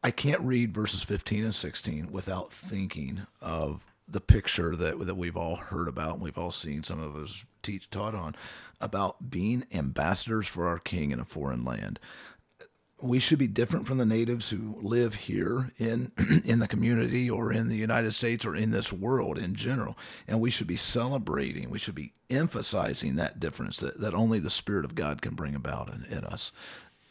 I 0.03 0.11
can't 0.11 0.41
read 0.41 0.75
verses 0.75 1.03
15 1.03 1.45
and 1.45 1.55
16 1.55 2.11
without 2.11 2.53
thinking 2.53 3.27
of 3.43 3.85
the 4.11 4.21
picture 4.21 4.75
that 4.77 4.99
that 5.07 5.17
we've 5.17 5.37
all 5.37 5.57
heard 5.57 5.89
about 5.89 6.15
and 6.15 6.23
we've 6.23 6.39
all 6.39 6.51
seen 6.51 6.83
some 6.83 7.01
of 7.01 7.17
us 7.17 7.45
teach 7.63 7.91
taught 7.91 8.15
on 8.15 8.35
about 8.81 9.31
being 9.31 9.65
ambassadors 9.73 10.47
for 10.47 10.67
our 10.67 10.79
king 10.79 11.11
in 11.11 11.21
a 11.21 11.25
foreign 11.25 11.65
land 11.65 11.99
we 13.03 13.19
should 13.19 13.39
be 13.39 13.47
different 13.47 13.87
from 13.87 13.97
the 13.97 14.05
natives 14.05 14.51
who 14.51 14.77
live 14.83 15.15
here 15.15 15.71
in 15.79 16.13
in 16.45 16.59
the 16.59 16.69
community 16.69 17.31
or 17.31 17.53
in 17.53 17.69
the 17.69 17.77
United 17.77 18.13
States 18.13 18.45
or 18.45 18.55
in 18.55 18.71
this 18.71 18.93
world 18.93 19.39
in 19.39 19.55
general 19.55 19.97
and 20.29 20.41
we 20.41 20.51
should 20.51 20.67
be 20.67 20.77
celebrating 20.77 21.71
we 21.71 21.79
should 21.79 21.95
be 21.95 22.13
emphasizing 22.29 23.17
that 23.17 23.41
difference 23.41 23.79
that, 23.79 23.99
that 24.01 24.15
only 24.15 24.39
the 24.39 24.51
spirit 24.51 24.85
of 24.85 24.95
God 24.95 25.23
can 25.23 25.35
bring 25.35 25.55
about 25.55 25.93
in, 25.93 26.05
in 26.05 26.25
us 26.25 26.53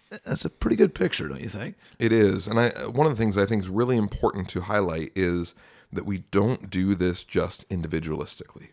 that's 0.09 0.45
a 0.45 0.49
pretty 0.49 0.75
good 0.75 0.95
picture, 0.95 1.27
don't 1.27 1.41
you 1.41 1.49
think? 1.49 1.75
It 1.99 2.11
is. 2.11 2.47
And 2.47 2.59
I 2.59 2.69
one 2.87 3.05
of 3.05 3.15
the 3.15 3.21
things 3.21 3.37
I 3.37 3.45
think 3.45 3.63
is 3.63 3.69
really 3.69 3.97
important 3.97 4.49
to 4.49 4.61
highlight 4.61 5.11
is 5.15 5.53
that 5.91 6.05
we 6.05 6.19
don't 6.31 6.69
do 6.69 6.95
this 6.95 7.23
just 7.23 7.67
individualistically. 7.69 8.69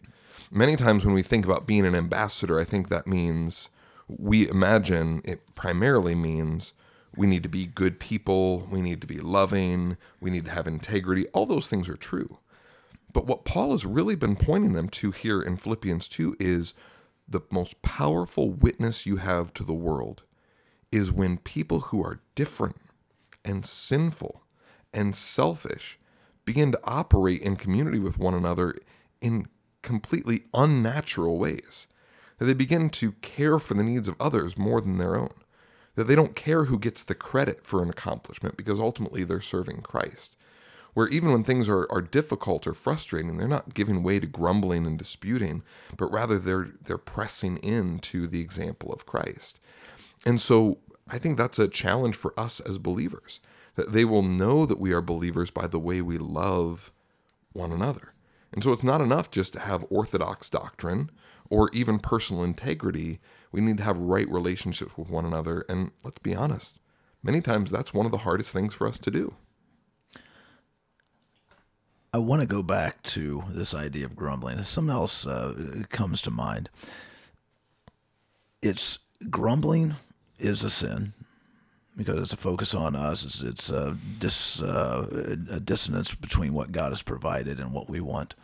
Many 0.50 0.76
times 0.76 1.04
when 1.04 1.14
we 1.14 1.22
think 1.22 1.44
about 1.44 1.66
being 1.66 1.86
an 1.86 1.94
ambassador, 1.94 2.60
I 2.60 2.64
think 2.64 2.88
that 2.88 3.06
means 3.06 3.68
we 4.08 4.48
imagine 4.48 5.22
it 5.24 5.54
primarily 5.54 6.14
means 6.14 6.74
we 7.16 7.26
need 7.26 7.42
to 7.42 7.48
be 7.48 7.66
good 7.66 7.98
people, 7.98 8.68
we 8.70 8.80
need 8.80 9.00
to 9.00 9.06
be 9.06 9.18
loving, 9.18 9.96
we 10.20 10.30
need 10.30 10.44
to 10.44 10.50
have 10.50 10.66
integrity. 10.66 11.26
All 11.28 11.46
those 11.46 11.68
things 11.68 11.88
are 11.88 11.96
true. 11.96 12.38
But 13.12 13.26
what 13.26 13.44
Paul 13.44 13.72
has 13.72 13.86
really 13.86 14.14
been 14.14 14.36
pointing 14.36 14.74
them 14.74 14.88
to 14.90 15.10
here 15.10 15.40
in 15.40 15.56
Philippians 15.56 16.06
2 16.08 16.36
is 16.38 16.74
the 17.26 17.40
most 17.50 17.80
powerful 17.82 18.50
witness 18.50 19.06
you 19.06 19.16
have 19.16 19.52
to 19.54 19.64
the 19.64 19.74
world 19.74 20.22
is 20.92 21.10
when 21.10 21.38
people 21.38 21.80
who 21.80 22.02
are 22.02 22.20
different 22.34 22.76
and 23.44 23.64
sinful 23.64 24.42
and 24.92 25.16
selfish 25.16 25.98
begin 26.46 26.72
to 26.72 26.80
operate 26.84 27.42
in 27.42 27.56
community 27.56 27.98
with 27.98 28.18
one 28.18 28.32
another 28.32 28.76
in 29.20 29.46
completely 29.82 30.44
unnatural 30.54 31.38
ways. 31.38 31.88
That 32.38 32.46
they 32.46 32.54
begin 32.54 32.88
to 32.90 33.12
care 33.12 33.58
for 33.58 33.74
the 33.74 33.82
needs 33.82 34.08
of 34.08 34.16
others 34.20 34.56
more 34.56 34.80
than 34.80 34.96
their 34.96 35.16
own. 35.16 35.34
That 35.96 36.04
they 36.04 36.14
don't 36.14 36.36
care 36.36 36.64
who 36.64 36.78
gets 36.78 37.02
the 37.02 37.14
credit 37.14 37.66
for 37.66 37.82
an 37.82 37.90
accomplishment 37.90 38.56
because 38.56 38.78
ultimately 38.78 39.24
they're 39.24 39.40
serving 39.40 39.82
Christ. 39.82 40.36
Where 40.94 41.08
even 41.08 41.30
when 41.30 41.44
things 41.44 41.68
are, 41.68 41.90
are 41.90 42.00
difficult 42.00 42.66
or 42.66 42.72
frustrating, 42.72 43.36
they're 43.36 43.48
not 43.48 43.74
giving 43.74 44.02
way 44.02 44.18
to 44.18 44.26
grumbling 44.26 44.86
and 44.86 44.98
disputing, 44.98 45.62
but 45.96 46.12
rather 46.12 46.38
they're 46.38 46.70
they're 46.80 46.96
pressing 46.98 47.58
into 47.58 48.26
the 48.26 48.40
example 48.40 48.92
of 48.92 49.04
Christ. 49.04 49.60
And 50.24 50.40
so 50.40 50.78
I 51.10 51.18
think 51.18 51.36
that's 51.36 51.58
a 51.58 51.68
challenge 51.68 52.16
for 52.16 52.38
us 52.38 52.60
as 52.60 52.78
believers 52.78 53.40
that 53.76 53.92
they 53.92 54.04
will 54.04 54.22
know 54.22 54.66
that 54.66 54.80
we 54.80 54.92
are 54.92 55.00
believers 55.00 55.50
by 55.50 55.66
the 55.66 55.78
way 55.78 56.02
we 56.02 56.18
love 56.18 56.90
one 57.52 57.72
another. 57.72 58.12
And 58.52 58.64
so 58.64 58.72
it's 58.72 58.82
not 58.82 59.00
enough 59.00 59.30
just 59.30 59.52
to 59.52 59.60
have 59.60 59.86
orthodox 59.90 60.50
doctrine 60.50 61.10
or 61.50 61.70
even 61.72 61.98
personal 61.98 62.42
integrity. 62.42 63.20
We 63.52 63.60
need 63.60 63.78
to 63.78 63.84
have 63.84 63.98
right 63.98 64.28
relationships 64.30 64.96
with 64.96 65.10
one 65.10 65.24
another. 65.24 65.64
And 65.68 65.92
let's 66.04 66.18
be 66.18 66.34
honest, 66.34 66.78
many 67.22 67.40
times 67.40 67.70
that's 67.70 67.94
one 67.94 68.06
of 68.06 68.12
the 68.12 68.18
hardest 68.18 68.52
things 68.52 68.74
for 68.74 68.86
us 68.88 68.98
to 69.00 69.10
do. 69.10 69.34
I 72.14 72.18
want 72.18 72.40
to 72.40 72.46
go 72.46 72.62
back 72.62 73.02
to 73.02 73.44
this 73.50 73.74
idea 73.74 74.06
of 74.06 74.16
grumbling. 74.16 74.62
Something 74.64 74.94
else 74.94 75.26
uh, 75.26 75.82
comes 75.90 76.22
to 76.22 76.30
mind. 76.30 76.70
It's 78.62 79.00
grumbling 79.28 79.96
is 80.38 80.64
a 80.64 80.70
sin 80.70 81.12
because 81.96 82.20
it's 82.20 82.32
a 82.32 82.36
focus 82.36 82.74
on 82.74 82.94
us. 82.94 83.24
It's, 83.24 83.42
it's 83.42 83.70
a, 83.70 83.96
dis, 84.18 84.60
uh, 84.60 85.36
a 85.50 85.60
dissonance 85.60 86.14
between 86.14 86.52
what 86.52 86.72
God 86.72 86.90
has 86.90 87.02
provided 87.02 87.58
and 87.58 87.72
what 87.72 87.88
we 87.88 88.00
want. 88.00 88.34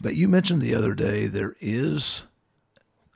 But 0.00 0.14
you 0.14 0.28
mentioned 0.28 0.62
the 0.62 0.74
other 0.74 0.94
day 0.94 1.26
there 1.26 1.56
is, 1.60 2.22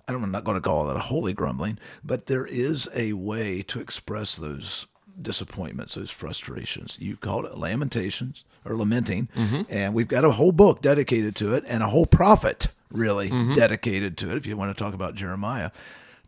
I'm 0.08 0.30
not 0.30 0.44
going 0.44 0.56
to 0.56 0.60
call 0.60 0.90
it 0.90 0.96
a 0.96 1.00
holy 1.00 1.32
grumbling, 1.32 1.78
but 2.02 2.26
there 2.26 2.46
is 2.46 2.88
a 2.94 3.12
way 3.12 3.62
to 3.62 3.80
express 3.80 4.36
those 4.36 4.86
disappointments, 5.20 5.94
those 5.94 6.10
frustrations. 6.10 6.96
You 6.98 7.16
called 7.16 7.44
it 7.44 7.56
lamentations 7.56 8.44
or 8.64 8.76
lamenting, 8.76 9.28
mm-hmm. 9.36 9.62
and 9.68 9.94
we've 9.94 10.08
got 10.08 10.24
a 10.24 10.32
whole 10.32 10.52
book 10.52 10.80
dedicated 10.80 11.36
to 11.36 11.54
it 11.54 11.64
and 11.66 11.82
a 11.82 11.88
whole 11.88 12.06
prophet 12.06 12.68
really 12.90 13.30
mm-hmm. 13.30 13.52
dedicated 13.52 14.16
to 14.18 14.30
it. 14.30 14.36
If 14.36 14.46
you 14.46 14.56
want 14.56 14.76
to 14.76 14.82
talk 14.82 14.94
about 14.94 15.14
Jeremiah, 15.14 15.70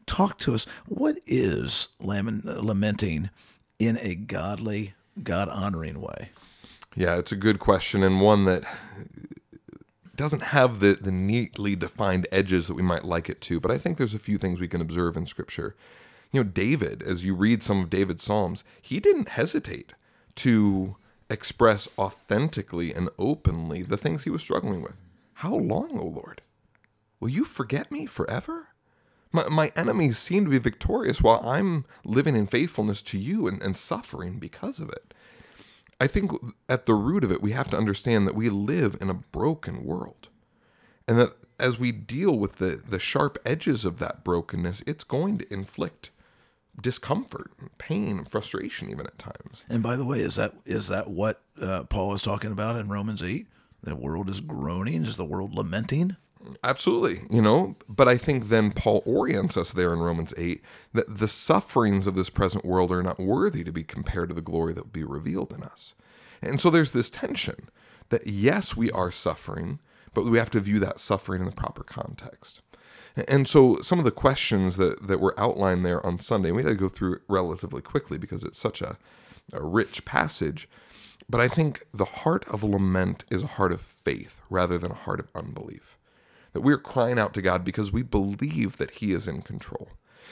talk 0.07 0.39
to 0.41 0.55
us. 0.55 0.67
What 0.87 1.19
is 1.27 1.89
lamenting 2.01 3.31
in 3.79 3.99
a 4.01 4.15
godly, 4.15 4.95
God 5.23 5.49
honoring 5.49 6.01
way? 6.01 6.31
Yeah, 6.97 7.17
it's 7.17 7.33
a 7.33 7.37
good 7.37 7.59
question 7.59 8.03
and 8.03 8.21
one 8.21 8.45
that 8.45 8.65
doesn't 10.17 10.43
have 10.43 10.81
the, 10.81 10.97
the 11.01 11.11
neatly 11.11 11.75
defined 11.75 12.29
edges 12.31 12.69
that 12.69 12.75
we 12.75 12.83
might 12.83 13.05
like 13.05 13.29
it 13.29 13.41
to, 13.43 13.59
but 13.59 13.71
I 13.71 13.79
think 13.79 13.99
there's 13.99 14.15
a 14.15 14.19
few 14.19 14.39
things 14.39 14.61
we 14.61 14.69
can 14.69 14.81
observe 14.81 15.17
in 15.17 15.27
Scripture. 15.27 15.75
You 16.31 16.43
know, 16.43 16.51
David, 16.51 17.03
as 17.03 17.25
you 17.25 17.35
read 17.35 17.63
some 17.63 17.81
of 17.81 17.91
David's 17.91 18.23
Psalms, 18.23 18.65
he 18.81 19.01
didn't 19.01 19.31
hesitate 19.31 19.93
to 20.37 20.97
express 21.31 21.89
authentically 21.99 22.95
and 22.95 23.09
openly 23.19 23.83
the 23.83 23.97
things 23.97 24.23
he 24.25 24.31
was 24.31 24.43
struggling 24.43 24.83
with. 24.83 24.95
How 25.35 25.55
long, 25.55 25.99
O 25.99 26.05
Lord? 26.05 26.43
Will 27.19 27.29
you 27.29 27.45
forget 27.45 27.91
me 27.91 28.07
forever? 28.07 28.69
My, 29.35 29.49
my 29.49 29.71
enemies 29.75 30.17
seem 30.17 30.45
to 30.45 30.51
be 30.51 30.59
victorious 30.59 31.21
while 31.21 31.41
I'm 31.45 31.85
living 32.05 32.37
in 32.37 32.47
faithfulness 32.47 33.03
to 33.03 33.19
you 33.19 33.49
and, 33.49 33.61
and 33.61 33.77
suffering 33.77 34.39
because 34.39 34.79
of 34.79 34.89
it. 34.89 35.13
I 36.01 36.07
think 36.07 36.31
at 36.69 36.87
the 36.87 36.95
root 36.95 37.25
of 37.25 37.33
it, 37.33 37.43
we 37.43 37.51
have 37.51 37.69
to 37.71 37.77
understand 37.77 38.29
that 38.29 38.37
we 38.37 38.49
live 38.49 38.97
in 39.01 39.11
a 39.11 39.15
broken 39.15 39.85
world. 39.85 40.29
And 41.09 41.19
that 41.19 41.33
as 41.59 41.81
we 41.81 41.91
deal 41.91 42.39
with 42.39 42.57
the, 42.57 42.81
the 42.89 42.99
sharp 43.01 43.37
edges 43.45 43.85
of 43.85 43.99
that 43.99 44.23
brokenness, 44.23 44.85
it's 44.87 45.05
going 45.05 45.39
to 45.39 45.53
inflict 45.53 46.11
discomfort, 46.81 47.51
pain, 47.79 48.19
and 48.19 48.31
frustration, 48.31 48.91
even 48.91 49.07
at 49.07 49.19
times. 49.19 49.65
And 49.69 49.83
by 49.83 49.97
the 49.97 50.05
way, 50.05 50.21
is 50.21 50.37
that 50.37 50.55
is 50.65 50.89
that 50.89 51.11
what 51.11 51.41
uh, 51.61 51.85
Paul 51.85 52.15
is 52.15 52.23
talking 52.23 52.53
about 52.53 52.77
in 52.77 52.89
Romans 52.89 53.23
eight? 53.23 53.47
The 53.83 53.95
world 53.95 54.29
is 54.29 54.41
groaning. 54.41 55.05
Is 55.05 55.17
the 55.17 55.25
world 55.25 55.55
lamenting? 55.55 56.17
Absolutely, 56.65 57.21
you 57.31 57.43
know, 57.43 57.77
but 57.91 58.09
I 58.09 58.17
think 58.17 58.49
then 58.49 58.73
Paul 58.73 59.03
orients 59.05 59.55
us 59.59 59.75
there 59.75 59.93
in 59.93 59.99
Romans 59.99 60.33
8 60.39 60.63
that 60.95 61.19
the 61.19 61.29
sufferings 61.29 62.07
of 62.07 62.15
this 62.15 62.31
present 62.31 62.65
world 62.65 62.91
are 62.91 63.03
not 63.03 63.21
worthy 63.21 63.63
to 63.65 63.71
be 63.71 63.85
compared 63.85 64.31
to 64.31 64.35
the 64.35 64.41
glory 64.41 64.73
that 64.73 64.85
will 64.85 64.91
be 64.91 65.05
revealed 65.05 65.53
in 65.53 65.63
us. 65.63 65.93
And 66.41 66.63
so 66.63 66.71
there's 66.71 66.93
this 66.93 67.11
tension 67.11 67.69
that 68.09 68.27
yes, 68.27 68.79
we 68.79 68.91
are 68.93 69.11
suffering, 69.11 69.79
but 70.15 70.25
we 70.25 70.39
have 70.39 70.49
to 70.53 70.61
view 70.61 70.79
that 70.79 71.01
suffering 71.01 71.43
in 71.43 71.47
the 71.47 71.53
proper 71.53 71.85
context. 71.85 72.63
And 73.29 73.47
so 73.47 73.77
some 73.81 73.99
of 73.99 74.07
the 74.07 74.11
questions 74.11 74.79
that, 74.79 75.07
that 75.07 75.21
were 75.21 75.39
outlined 75.39 75.85
there 75.85 76.05
on 76.05 76.19
Sunday, 76.19 76.51
we 76.51 76.63
had 76.63 76.71
to 76.71 76.75
go 76.77 76.89
through 76.89 77.17
it 77.17 77.23
relatively 77.29 77.83
quickly 77.83 78.17
because 78.17 78.43
it's 78.43 78.59
such 78.59 78.81
a, 78.81 78.97
a 79.53 79.63
rich 79.63 80.07
passage. 80.07 80.67
But 81.29 81.43
I 81.43 81.49
think 81.49 81.87
the 81.93 82.07
heart 82.07 82.47
of 82.49 82.65
lament 82.65 83.27
is 83.31 83.43
a 83.43 83.49
heart 83.49 83.73
of 83.73 83.83
faith 83.83 84.41
rather 84.49 84.79
than 84.79 84.93
a 84.93 84.95
heart 84.95 85.21
of 85.21 85.29
unbelief. 85.35 85.99
That 86.55 86.63
we're 86.63 86.79
crying 86.79 87.19
out 87.19 87.35
to 87.35 87.43
God 87.43 87.65
because 87.65 87.93
we 87.93 88.03
believe 88.03 88.79
that 88.79 88.93
He 88.93 89.13
is 89.13 89.29
in 89.29 89.43
control. 89.43 89.91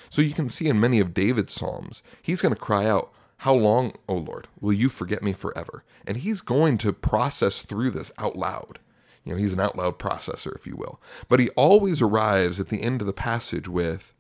So 0.09 0.23
you 0.23 0.35
can 0.35 0.49
see 0.49 0.69
in 0.69 0.81
many 0.81 1.01
of 1.01 1.15
David's 1.15 1.55
Psalms, 1.55 2.03
he's 2.21 2.43
going 2.43 2.55
to 2.55 2.61
cry 2.61 2.87
out, 2.87 3.13
How 3.39 3.55
long, 3.55 3.95
O 4.09 4.15
Lord, 4.15 4.49
will 4.61 4.73
you 4.73 4.89
forget 4.89 5.23
me 5.23 5.33
forever? 5.33 5.85
And 6.07 6.19
he's 6.19 6.41
going 6.41 6.79
to 6.79 6.93
process 6.93 7.63
through 7.63 7.91
this 7.91 8.13
out 8.19 8.37
loud. 8.37 8.79
You 9.25 9.33
know, 9.33 9.39
he's 9.39 9.53
an 9.53 9.61
out 9.61 9.77
loud 9.77 9.99
processor, 9.99 10.55
if 10.55 10.67
you 10.67 10.77
will. 10.77 11.01
But 11.29 11.41
he 11.41 11.49
always 11.51 12.03
arrives 12.03 12.61
at 12.61 12.69
the 12.69 12.83
end 12.83 13.01
of 13.01 13.07
the 13.07 13.13
passage 13.13 13.69
with, 13.69 14.15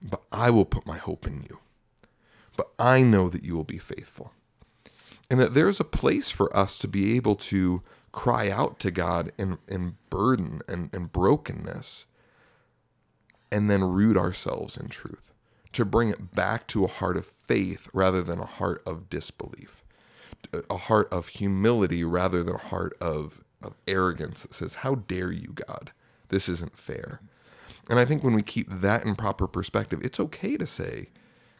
But 0.00 0.22
I 0.30 0.50
will 0.50 0.64
put 0.64 0.86
my 0.86 0.98
hope 0.98 1.26
in 1.26 1.44
you. 1.48 1.58
But 2.56 2.70
I 2.78 3.02
know 3.02 3.28
that 3.28 3.44
you 3.44 3.56
will 3.56 3.64
be 3.64 3.78
faithful. 3.78 4.32
And 5.30 5.38
that 5.40 5.54
there's 5.54 5.80
a 5.80 5.84
place 5.84 6.30
for 6.30 6.54
us 6.56 6.78
to 6.78 6.88
be 6.88 7.16
able 7.16 7.36
to 7.36 7.82
cry 8.18 8.50
out 8.50 8.80
to 8.80 8.90
God 8.90 9.30
in, 9.38 9.58
in 9.68 9.94
burden 10.10 10.60
and, 10.66 10.92
and 10.92 11.12
brokenness 11.12 12.04
and 13.52 13.70
then 13.70 13.84
root 13.84 14.16
ourselves 14.16 14.76
in 14.76 14.88
truth, 14.88 15.32
to 15.70 15.84
bring 15.84 16.08
it 16.08 16.34
back 16.34 16.66
to 16.66 16.84
a 16.84 16.88
heart 16.88 17.16
of 17.16 17.24
faith 17.24 17.88
rather 17.92 18.20
than 18.20 18.40
a 18.40 18.44
heart 18.44 18.82
of 18.84 19.08
disbelief, 19.08 19.84
a 20.68 20.76
heart 20.76 21.06
of 21.12 21.28
humility 21.28 22.02
rather 22.02 22.42
than 22.42 22.56
a 22.56 22.58
heart 22.58 22.92
of, 23.00 23.44
of 23.62 23.76
arrogance 23.86 24.42
that 24.42 24.52
says, 24.52 24.74
How 24.74 24.96
dare 24.96 25.30
you, 25.30 25.54
God? 25.54 25.92
This 26.28 26.48
isn't 26.48 26.76
fair. 26.76 27.20
And 27.88 28.00
I 28.00 28.04
think 28.04 28.24
when 28.24 28.34
we 28.34 28.42
keep 28.42 28.68
that 28.68 29.04
in 29.04 29.14
proper 29.14 29.46
perspective, 29.46 30.00
it's 30.02 30.18
okay 30.18 30.56
to 30.56 30.66
say, 30.66 31.10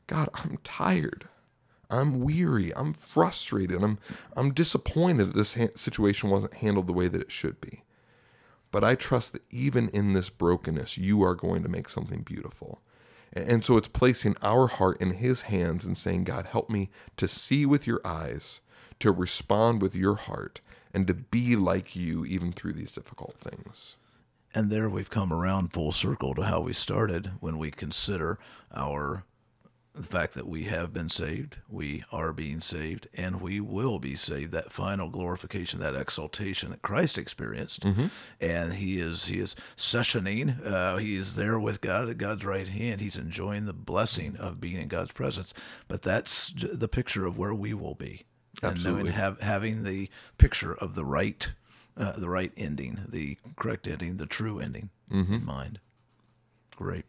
God, 0.08 0.28
I'm 0.34 0.58
tired. 0.64 1.28
I'm 1.90 2.20
weary. 2.20 2.74
I'm 2.76 2.92
frustrated. 2.92 3.82
I'm 3.82 3.98
I'm 4.36 4.52
disappointed 4.52 5.28
that 5.28 5.36
this 5.36 5.54
ha- 5.54 5.68
situation 5.74 6.30
wasn't 6.30 6.54
handled 6.54 6.86
the 6.86 6.92
way 6.92 7.08
that 7.08 7.20
it 7.20 7.32
should 7.32 7.60
be. 7.60 7.82
But 8.70 8.84
I 8.84 8.94
trust 8.94 9.32
that 9.32 9.42
even 9.50 9.88
in 9.90 10.12
this 10.12 10.28
brokenness, 10.28 10.98
you 10.98 11.22
are 11.22 11.34
going 11.34 11.62
to 11.62 11.68
make 11.68 11.88
something 11.88 12.20
beautiful. 12.22 12.82
And 13.32 13.64
so 13.64 13.76
it's 13.76 13.88
placing 13.88 14.36
our 14.42 14.66
heart 14.66 15.00
in 15.00 15.14
His 15.14 15.42
hands 15.42 15.84
and 15.84 15.96
saying, 15.96 16.24
God, 16.24 16.46
help 16.46 16.68
me 16.70 16.90
to 17.16 17.28
see 17.28 17.66
with 17.66 17.86
your 17.86 18.00
eyes, 18.04 18.60
to 19.00 19.10
respond 19.10 19.80
with 19.80 19.94
your 19.94 20.16
heart, 20.16 20.60
and 20.92 21.06
to 21.06 21.14
be 21.14 21.56
like 21.56 21.94
you 21.94 22.24
even 22.24 22.52
through 22.52 22.72
these 22.72 22.92
difficult 22.92 23.34
things. 23.34 23.96
And 24.54 24.70
there 24.70 24.88
we've 24.88 25.10
come 25.10 25.32
around 25.32 25.72
full 25.72 25.92
circle 25.92 26.34
to 26.34 26.42
how 26.42 26.60
we 26.60 26.72
started 26.72 27.32
when 27.40 27.58
we 27.58 27.70
consider 27.70 28.38
our 28.74 29.24
the 29.98 30.08
fact 30.08 30.34
that 30.34 30.46
we 30.46 30.64
have 30.64 30.92
been 30.92 31.08
saved, 31.08 31.58
we 31.68 32.04
are 32.10 32.32
being 32.32 32.60
saved, 32.60 33.08
and 33.14 33.40
we 33.40 33.60
will 33.60 33.98
be 33.98 34.14
saved. 34.14 34.52
That 34.52 34.72
final 34.72 35.10
glorification, 35.10 35.80
that 35.80 35.94
exaltation 35.94 36.70
that 36.70 36.82
Christ 36.82 37.18
experienced, 37.18 37.82
mm-hmm. 37.82 38.06
and 38.40 38.74
he 38.74 39.00
is 39.00 39.26
he 39.26 39.38
is 39.38 39.56
sessioning. 39.76 40.64
Uh, 40.64 40.96
he 40.96 41.14
is 41.14 41.34
there 41.34 41.58
with 41.58 41.80
God 41.80 42.08
at 42.08 42.18
God's 42.18 42.44
right 42.44 42.68
hand. 42.68 43.00
He's 43.00 43.16
enjoying 43.16 43.66
the 43.66 43.72
blessing 43.72 44.36
of 44.36 44.60
being 44.60 44.80
in 44.80 44.88
God's 44.88 45.12
presence. 45.12 45.52
But 45.88 46.02
that's 46.02 46.52
the 46.56 46.88
picture 46.88 47.26
of 47.26 47.36
where 47.36 47.54
we 47.54 47.74
will 47.74 47.94
be, 47.94 48.24
Absolutely. 48.62 49.08
and 49.08 49.10
have, 49.10 49.40
having 49.40 49.84
the 49.84 50.08
picture 50.38 50.74
of 50.74 50.94
the 50.94 51.04
right, 51.04 51.52
uh, 51.96 52.12
the 52.12 52.28
right 52.28 52.52
ending, 52.56 53.00
the 53.08 53.36
correct 53.56 53.86
ending, 53.86 54.16
the 54.16 54.26
true 54.26 54.60
ending 54.60 54.90
mm-hmm. 55.10 55.34
in 55.34 55.44
mind. 55.44 55.80
Great. 56.76 57.04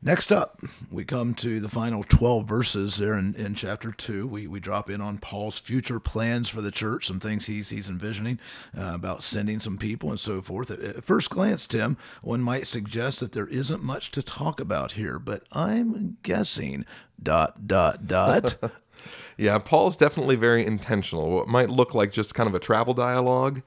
Next 0.00 0.30
up, 0.30 0.60
we 0.92 1.04
come 1.04 1.34
to 1.34 1.58
the 1.58 1.68
final 1.68 2.04
12 2.04 2.46
verses 2.46 2.98
there 2.98 3.18
in, 3.18 3.34
in 3.34 3.56
chapter 3.56 3.90
2. 3.90 4.28
We, 4.28 4.46
we 4.46 4.60
drop 4.60 4.88
in 4.88 5.00
on 5.00 5.18
Paul's 5.18 5.58
future 5.58 5.98
plans 5.98 6.48
for 6.48 6.60
the 6.60 6.70
church, 6.70 7.08
some 7.08 7.18
things 7.18 7.46
he's, 7.46 7.70
he's 7.70 7.88
envisioning 7.88 8.38
uh, 8.78 8.92
about 8.94 9.24
sending 9.24 9.58
some 9.58 9.76
people 9.76 10.10
and 10.10 10.20
so 10.20 10.40
forth. 10.40 10.70
At, 10.70 10.78
at 10.78 11.04
first 11.04 11.30
glance, 11.30 11.66
Tim, 11.66 11.96
one 12.22 12.42
might 12.42 12.68
suggest 12.68 13.18
that 13.18 13.32
there 13.32 13.48
isn't 13.48 13.82
much 13.82 14.12
to 14.12 14.22
talk 14.22 14.60
about 14.60 14.92
here, 14.92 15.18
but 15.18 15.42
I'm 15.50 16.16
guessing 16.22 16.84
dot, 17.20 17.66
dot, 17.66 18.06
dot. 18.06 18.56
yeah, 19.36 19.58
Paul's 19.58 19.96
definitely 19.96 20.36
very 20.36 20.64
intentional. 20.64 21.28
What 21.28 21.48
might 21.48 21.70
look 21.70 21.92
like 21.92 22.12
just 22.12 22.36
kind 22.36 22.48
of 22.48 22.54
a 22.54 22.60
travel 22.60 22.94
dialogue 22.94 23.62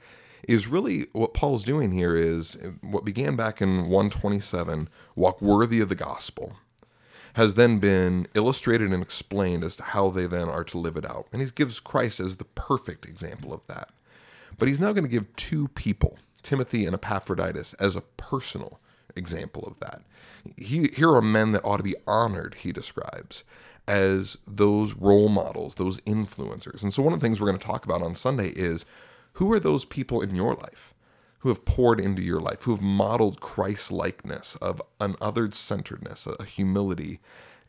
is 0.47 0.67
really 0.67 1.07
what 1.13 1.33
Paul's 1.33 1.63
doing 1.63 1.91
here 1.91 2.15
is 2.15 2.57
what 2.81 3.05
began 3.05 3.35
back 3.35 3.61
in 3.61 3.89
127, 3.89 4.89
walk 5.15 5.41
worthy 5.41 5.79
of 5.79 5.89
the 5.89 5.95
gospel, 5.95 6.57
has 7.33 7.55
then 7.55 7.79
been 7.79 8.27
illustrated 8.33 8.91
and 8.91 9.01
explained 9.01 9.63
as 9.63 9.75
to 9.77 9.83
how 9.83 10.09
they 10.09 10.27
then 10.27 10.49
are 10.49 10.63
to 10.65 10.77
live 10.77 10.97
it 10.97 11.09
out. 11.09 11.27
And 11.31 11.41
he 11.41 11.49
gives 11.53 11.79
Christ 11.79 12.19
as 12.19 12.37
the 12.37 12.45
perfect 12.45 13.05
example 13.05 13.53
of 13.53 13.61
that. 13.67 13.89
But 14.57 14.67
he's 14.67 14.79
now 14.79 14.91
going 14.91 15.05
to 15.05 15.09
give 15.09 15.33
two 15.35 15.69
people, 15.69 16.19
Timothy 16.41 16.85
and 16.85 16.93
Epaphroditus, 16.93 17.73
as 17.75 17.95
a 17.95 18.01
personal 18.01 18.79
example 19.15 19.63
of 19.63 19.79
that. 19.79 20.01
He, 20.57 20.89
here 20.89 21.11
are 21.11 21.21
men 21.21 21.51
that 21.53 21.63
ought 21.63 21.77
to 21.77 21.83
be 21.83 21.95
honored, 22.07 22.55
he 22.55 22.71
describes, 22.71 23.43
as 23.87 24.37
those 24.45 24.93
role 24.95 25.29
models, 25.29 25.75
those 25.75 25.99
influencers. 26.01 26.83
And 26.83 26.93
so, 26.93 27.01
one 27.01 27.13
of 27.13 27.19
the 27.19 27.25
things 27.25 27.39
we're 27.39 27.47
going 27.47 27.59
to 27.59 27.65
talk 27.65 27.85
about 27.85 28.01
on 28.01 28.15
Sunday 28.15 28.49
is 28.49 28.85
who 29.33 29.51
are 29.51 29.59
those 29.59 29.85
people 29.85 30.21
in 30.21 30.35
your 30.35 30.55
life 30.55 30.93
who 31.41 31.49
have 31.49 31.65
poured 31.65 31.99
into 31.99 32.21
your 32.21 32.39
life, 32.39 32.63
who 32.63 32.71
have 32.71 32.81
modeled 32.81 33.41
Christ 33.41 33.91
likeness 33.91 34.55
of 34.57 34.79
an 34.99 35.13
othered 35.15 35.55
centeredness, 35.55 36.27
a 36.27 36.43
humility, 36.43 37.19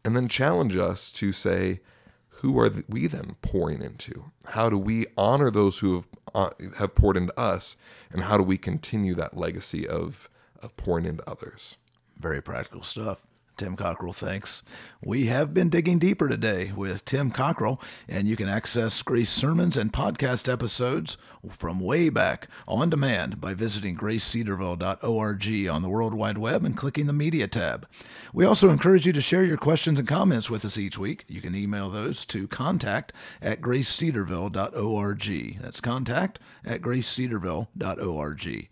and 0.05 0.15
then 0.15 0.29
challenge 0.29 0.77
us 0.77 1.11
to 1.13 1.33
say, 1.33 1.81
who 2.29 2.59
are 2.59 2.71
we 2.89 3.07
then 3.07 3.37
pouring 3.41 3.81
into? 3.81 4.31
How 4.47 4.69
do 4.69 4.77
we 4.77 5.07
honor 5.17 5.51
those 5.51 5.79
who 5.79 5.95
have 5.95 6.09
uh, 6.35 6.51
have 6.79 6.95
poured 6.95 7.17
into 7.17 7.39
us, 7.39 7.77
and 8.11 8.23
how 8.23 8.37
do 8.37 8.43
we 8.43 8.59
continue 8.59 9.15
that 9.15 9.37
legacy 9.37 9.87
of 9.87 10.29
of 10.61 10.77
pouring 10.77 11.05
into 11.05 11.29
others? 11.31 11.77
Very 12.19 12.43
practical 12.43 12.83
stuff. 12.83 13.21
Tim 13.57 13.77
Cockrell, 13.77 14.15
thanks. 14.15 14.63
We 15.03 15.27
have 15.27 15.53
been 15.53 15.69
digging 15.69 15.99
deeper 15.99 16.29
today 16.29 16.73
with 16.75 17.05
Tim 17.05 17.31
Cockrell, 17.31 17.81
and 18.09 18.27
you 18.27 18.37
can 18.37 18.49
access 18.49 19.03
Grace 19.03 19.29
sermons 19.31 19.77
and 19.77 19.93
podcast 19.93 20.51
episodes 20.51 21.19
from 21.51 21.79
way 21.81 22.09
back 22.09 22.49
on 22.67 22.91
demand 22.91 23.41
by 23.41 23.55
visiting 23.55 23.97
gracecedarville.org 23.97 25.69
on 25.69 25.83
the 25.83 25.89
World 25.89 26.15
Wide 26.15 26.39
Web 26.39 26.65
and 26.65 26.77
clicking 26.77 27.07
the 27.07 27.13
Media 27.13 27.47
tab. 27.47 27.87
We 28.33 28.45
also 28.45 28.71
encourage 28.71 29.07
you 29.07 29.13
to 29.13 29.21
share 29.21 29.45
your 29.45 29.59
questions 29.59 29.99
and 29.99 30.09
comments 30.09 30.49
with 30.49 30.65
us 30.65 30.79
each 30.79 30.99
week. 30.99 31.25
You 31.29 31.41
can 31.41 31.55
email 31.55 31.91
those 31.91 32.25
to 32.27 32.49
contact 32.49 33.13
at 33.41 33.61
gracecedarville.org. 33.61 35.59
That's 35.61 35.81
contact 35.81 36.39
at 36.65 36.81
gracecedarville.org. 36.81 38.69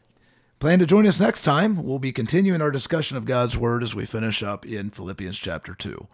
Plan 0.60 0.78
to 0.80 0.84
join 0.84 1.06
us 1.06 1.18
next 1.18 1.40
time. 1.40 1.82
We'll 1.82 1.98
be 1.98 2.12
continuing 2.12 2.60
our 2.60 2.70
discussion 2.70 3.16
of 3.16 3.24
God's 3.24 3.56
Word 3.56 3.82
as 3.82 3.94
we 3.94 4.04
finish 4.04 4.42
up 4.42 4.66
in 4.66 4.90
Philippians 4.90 5.38
chapter 5.38 5.74
2. 5.74 6.06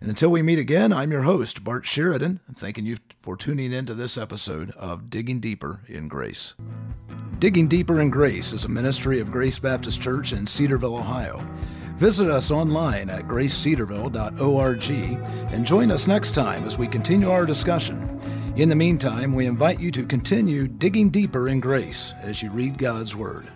And 0.00 0.08
until 0.08 0.28
we 0.28 0.42
meet 0.42 0.58
again, 0.58 0.92
I'm 0.92 1.12
your 1.12 1.22
host, 1.22 1.62
Bart 1.62 1.86
Sheridan. 1.86 2.40
I'm 2.48 2.54
thanking 2.56 2.84
you 2.84 2.96
for 3.20 3.36
tuning 3.36 3.72
in 3.72 3.86
to 3.86 3.94
this 3.94 4.18
episode 4.18 4.72
of 4.72 5.08
Digging 5.08 5.38
Deeper 5.38 5.82
in 5.86 6.08
Grace. 6.08 6.54
Digging 7.38 7.68
Deeper 7.68 8.00
in 8.00 8.10
Grace 8.10 8.52
is 8.52 8.64
a 8.64 8.68
ministry 8.68 9.20
of 9.20 9.30
Grace 9.30 9.60
Baptist 9.60 10.02
Church 10.02 10.32
in 10.32 10.48
Cedarville, 10.48 10.96
Ohio. 10.96 11.48
Visit 11.98 12.28
us 12.28 12.50
online 12.50 13.08
at 13.08 13.28
gracecedarville.org 13.28 14.90
and 15.52 15.64
join 15.64 15.92
us 15.92 16.08
next 16.08 16.32
time 16.32 16.64
as 16.64 16.76
we 16.76 16.88
continue 16.88 17.30
our 17.30 17.46
discussion. 17.46 18.20
In 18.56 18.68
the 18.68 18.74
meantime, 18.74 19.32
we 19.32 19.46
invite 19.46 19.78
you 19.78 19.92
to 19.92 20.04
continue 20.04 20.66
digging 20.66 21.10
deeper 21.10 21.48
in 21.48 21.60
grace 21.60 22.14
as 22.22 22.42
you 22.42 22.50
read 22.50 22.78
God's 22.78 23.14
Word. 23.14 23.48